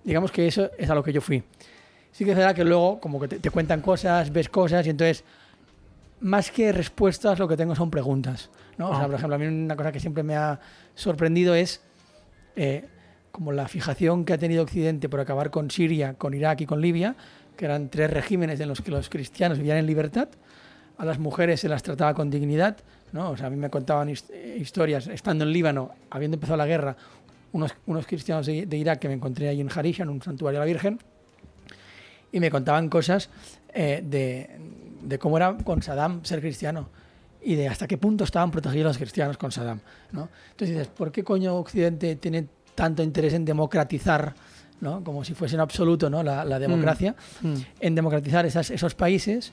[0.03, 1.43] digamos que eso es a lo que yo fui.
[2.11, 5.23] Sí que verdad que luego como que te, te cuentan cosas, ves cosas y entonces
[6.19, 8.49] más que respuestas lo que tengo son preguntas.
[8.77, 8.89] ¿no?
[8.89, 9.05] O sea, Ah.
[9.07, 10.59] por ejemplo, a mí una cosa que siempre me ha
[10.95, 11.81] sorprendido es
[12.55, 12.85] eh,
[13.31, 16.81] como la fijación que ha tenido Occidente por acabar con Siria, con Irak y con
[16.81, 17.15] Libia,
[17.55, 20.27] que eran tres regímenes en los que los cristianos vivían en libertad,
[21.01, 22.77] a las mujeres se las trataba con dignidad,
[23.11, 23.31] ¿no?
[23.31, 26.95] O sea, a mí me contaban his- historias, estando en Líbano, habiendo empezado la guerra,
[27.53, 30.59] unos, unos cristianos de, de Irak que me encontré ahí en Harisha, en un santuario
[30.59, 30.99] de la Virgen,
[32.31, 33.29] y me contaban cosas
[33.73, 34.49] eh, de,
[35.01, 36.87] de cómo era con Saddam ser cristiano
[37.43, 39.79] y de hasta qué punto estaban protegidos los cristianos con Saddam.
[40.11, 40.29] ¿no?
[40.51, 42.45] Entonces dices, ¿por qué coño Occidente tiene
[42.75, 44.35] tanto interés en democratizar,
[44.79, 45.03] ¿no?
[45.03, 46.21] como si fuese en absoluto ¿no?
[46.23, 47.53] la, la democracia, Mm.
[47.79, 49.51] en democratizar esas- esos países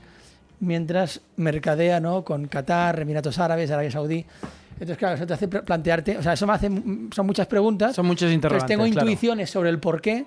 [0.61, 2.25] mientras mercadea ¿no?
[2.25, 4.25] con Qatar, Emiratos Árabes, Arabia Saudí?
[4.73, 6.71] Entonces, claro, eso te hace plantearte, o sea, eso me hace,
[7.15, 7.97] son muchas preguntas.
[7.97, 8.69] Son Entonces, interrogantes.
[8.77, 9.01] tengo claro.
[9.09, 10.25] intuiciones sobre el por qué,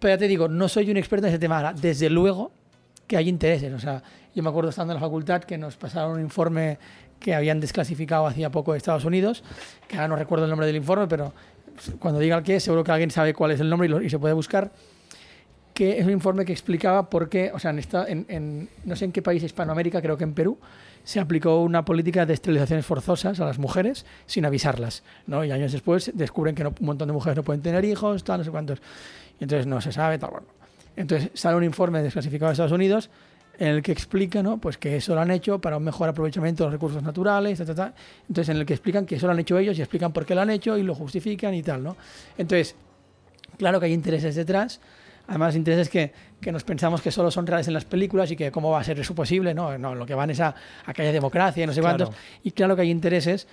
[0.00, 1.56] pero ya te digo, no soy un experto en ese tema.
[1.58, 2.50] Ahora, desde luego
[3.06, 3.72] que hay intereses.
[3.72, 4.02] O sea,
[4.34, 6.78] yo me acuerdo estando en la facultad que nos pasaron un informe
[7.20, 9.44] que habían desclasificado hacía poco de Estados Unidos,
[9.86, 11.32] que ahora no recuerdo el nombre del informe, pero
[11.98, 14.10] cuando diga el qué, seguro que alguien sabe cuál es el nombre y, lo- y
[14.10, 14.72] se puede buscar
[15.74, 19.20] que es un informe que explicaba por qué, o sea, en no sé en qué
[19.20, 20.58] país Hispanoamérica, creo que en Perú,
[21.04, 25.44] se aplicó una política de esterilizaciones forzosas a las mujeres sin avisarlas, ¿no?
[25.44, 28.44] Y años después descubren que un montón de mujeres no pueden tener hijos, tal, no
[28.44, 28.80] sé cuántos.
[29.38, 30.46] Y entonces no se sabe, tal, bueno.
[30.96, 33.10] Entonces sale un informe desclasificado de Estados Unidos
[33.58, 34.58] en el que explica, ¿no?
[34.58, 37.66] Pues que eso lo han hecho para un mejor aprovechamiento de los recursos naturales, ta,
[37.66, 37.94] ta, ta.
[38.28, 40.34] Entonces en el que explican que eso lo han hecho ellos y explican por qué
[40.34, 41.96] lo han hecho y lo justifican y tal, ¿no?
[42.38, 42.76] Entonces,
[43.58, 44.80] claro que hay intereses detrás,
[45.26, 48.50] además intereses que, que nos pensamos que solo son reales en las películas y que
[48.50, 50.54] cómo va a ser eso posible, no, no lo que van es a,
[50.84, 51.96] a que haya democracia y no sé Claro.
[51.98, 53.46] cuántos, y claro que hay intereses,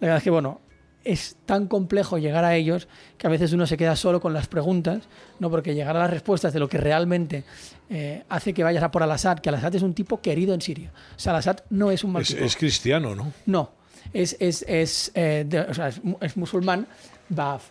[0.00, 0.60] la verdad es que bueno,
[1.04, 4.46] es tan complejo llegar a ellos que a veces uno se queda solo con las
[4.46, 5.02] preguntas,
[5.38, 7.44] no porque llegar a las respuestas de lo que realmente
[7.90, 10.92] eh, hace que vayas a por Al-Assad, que Al-Assad es un tipo querido en Siria,
[11.14, 12.44] o sea, Al-Assad no es un mal Es, tipo.
[12.44, 13.32] es cristiano, ¿no?
[13.46, 13.72] No,
[14.14, 16.86] es, es, es, eh, de- o sea, es, mu- es musulmán.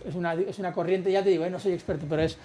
[0.06, 2.38] Es una, es una corriente, ya te digo, eh, no soy experto, pero es,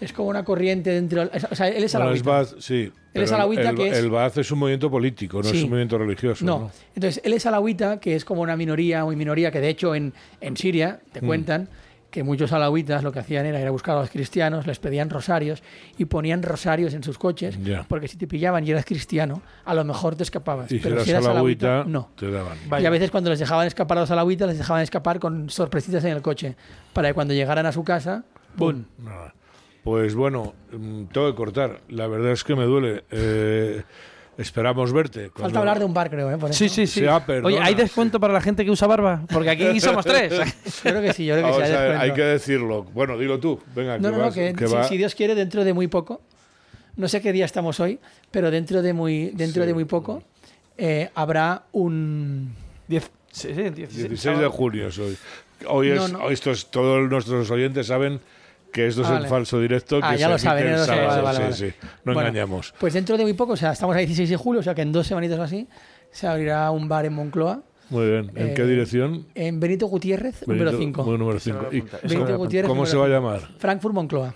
[0.00, 1.28] es como una corriente dentro.
[1.50, 2.60] o sea, él es Bueno, es alawita.
[2.60, 2.74] Sí.
[2.82, 5.54] Él pero es alawita, el, que es- el Ba'ath es un movimiento político, no es
[5.62, 6.44] un movimiento religioso.
[6.44, 6.58] No.
[6.60, 6.70] ¿no?
[6.94, 10.12] entonces él es alawita, que es como una minoría, muy minoría, que de hecho en,
[10.40, 11.26] en Siria te Mm.
[11.26, 11.68] cuentan
[12.10, 15.10] que muchos alawitas lo que hacían era ir a buscar a los cristianos, les pedían
[15.10, 15.62] rosarios
[15.98, 19.84] y ponían rosarios en sus coches, porque si te pillaban y eras cristiano, a lo
[19.84, 20.72] mejor te escapabas.
[20.72, 22.08] Y si Pero eras si eras alawita, alawita, no.
[22.16, 22.56] te daban.
[22.82, 26.02] Y a veces cuando les dejaban escapar a los alawitas, les dejaban escapar con sorpresitas
[26.04, 26.56] en el coche,
[26.94, 28.24] para que cuando llegaran a su casa,
[28.56, 28.84] ¡bum!
[29.04, 29.34] Nada.
[29.88, 31.80] Pues bueno, mm, tengo que cortar.
[31.88, 33.04] La verdad es que me duele.
[33.10, 33.82] Eh,
[34.36, 35.30] esperamos verte.
[35.30, 36.36] cuando- Falta hablar de un bar, creo, ¿eh?
[36.36, 36.58] Por eso.
[36.58, 37.00] Sí, sí, sí.
[37.00, 37.46] Sí, ah, perdona.
[37.46, 39.22] Oye, ¿hay descuento para la gente que usa barba?
[39.32, 40.30] Porque aquí somos tres.
[40.36, 40.42] Yo
[40.90, 41.72] creo que sí, yo creo que Vamos sí.
[41.72, 42.02] hay a ver, descuento.
[42.02, 42.82] hay que decirlo.
[42.84, 43.58] Bueno, dilo tú.
[43.74, 45.72] Venga, No, que no, no, vas- que, que si, va- si Dios quiere, dentro de
[45.72, 46.20] muy poco,
[46.96, 47.98] no sé qué día estamos hoy,
[48.30, 50.22] pero dentro de muy, dentro de muy poco
[50.76, 52.52] eh, habrá un...
[52.88, 55.16] Diez- sí, sí, 16, 16 de junio es hoy.
[55.66, 56.18] Hoy No, es, no.
[56.24, 58.20] hoy estos, todos nuestros oyentes saben
[58.72, 59.28] que esto es Ah, el vale.
[59.28, 60.00] falso directo.
[60.02, 61.06] Ah, que ya se lo saben, sábado.
[61.08, 61.54] vale, vale, sí, vale.
[61.72, 62.74] sí, no Bueno, engañamos.
[62.78, 64.82] Pues dentro de muy poco, o sea, estamos a 16 de julio, o sea que
[64.82, 65.66] en dos semanitas o así,
[66.10, 68.30] se abrirá un bar en Moncloa, Muy bien.
[68.34, 69.26] ¿En eh, qué dirección?
[69.34, 71.04] en Benito Gutiérrez, número Benito- 5.
[71.04, 71.68] muy número 5.
[71.72, 73.48] ¿Y Benito cómo- Gutiérrez, ¿Cómo número se va a llamar?
[73.58, 74.34] Frankfurt Moncloa.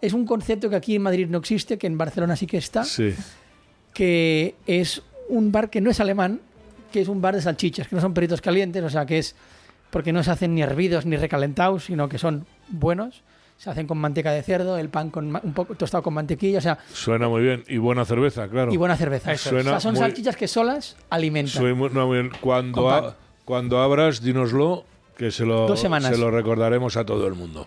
[0.00, 2.84] Es un concepto que aquí en Madrid no existe, que en Barcelona sí que está,
[2.84, 3.14] Sí.
[3.92, 6.40] que es un bar que no es alemán,
[6.92, 9.34] que es un bar de salchichas, que no son peritos calientes, o sea, que es
[9.90, 13.22] porque no se hacen ni hervidos ni recalentados, sino que son buenos.
[13.58, 16.60] Se hacen con manteca de cerdo, el pan con un poco tostado con mantequilla, o
[16.62, 17.64] sea, Suena muy bien.
[17.68, 18.72] Y buena cerveza, claro.
[18.72, 19.36] y buena cerveza.
[19.36, 21.76] Suena o sea, son muy- salchichas que solas alimentan.
[21.76, 22.30] Muy- no, muy bien.
[22.40, 24.84] Cuando, a- cuando abras, dínoslo,
[25.16, 26.14] que se lo, Dos semanas.
[26.14, 27.66] se lo recordaremos a todo el mundo.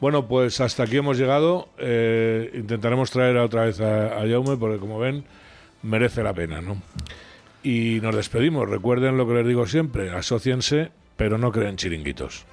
[0.00, 1.68] Bueno, pues hasta aquí hemos llegado.
[1.78, 5.24] Eh, intentaremos traer otra vez a, a Jaume porque, como ven,
[5.82, 6.82] merece la pena, ¿no?
[7.62, 8.68] Y nos despedimos.
[8.68, 12.44] Recuerden lo que les digo siempre, asóciense, pero no creen chiringuitos.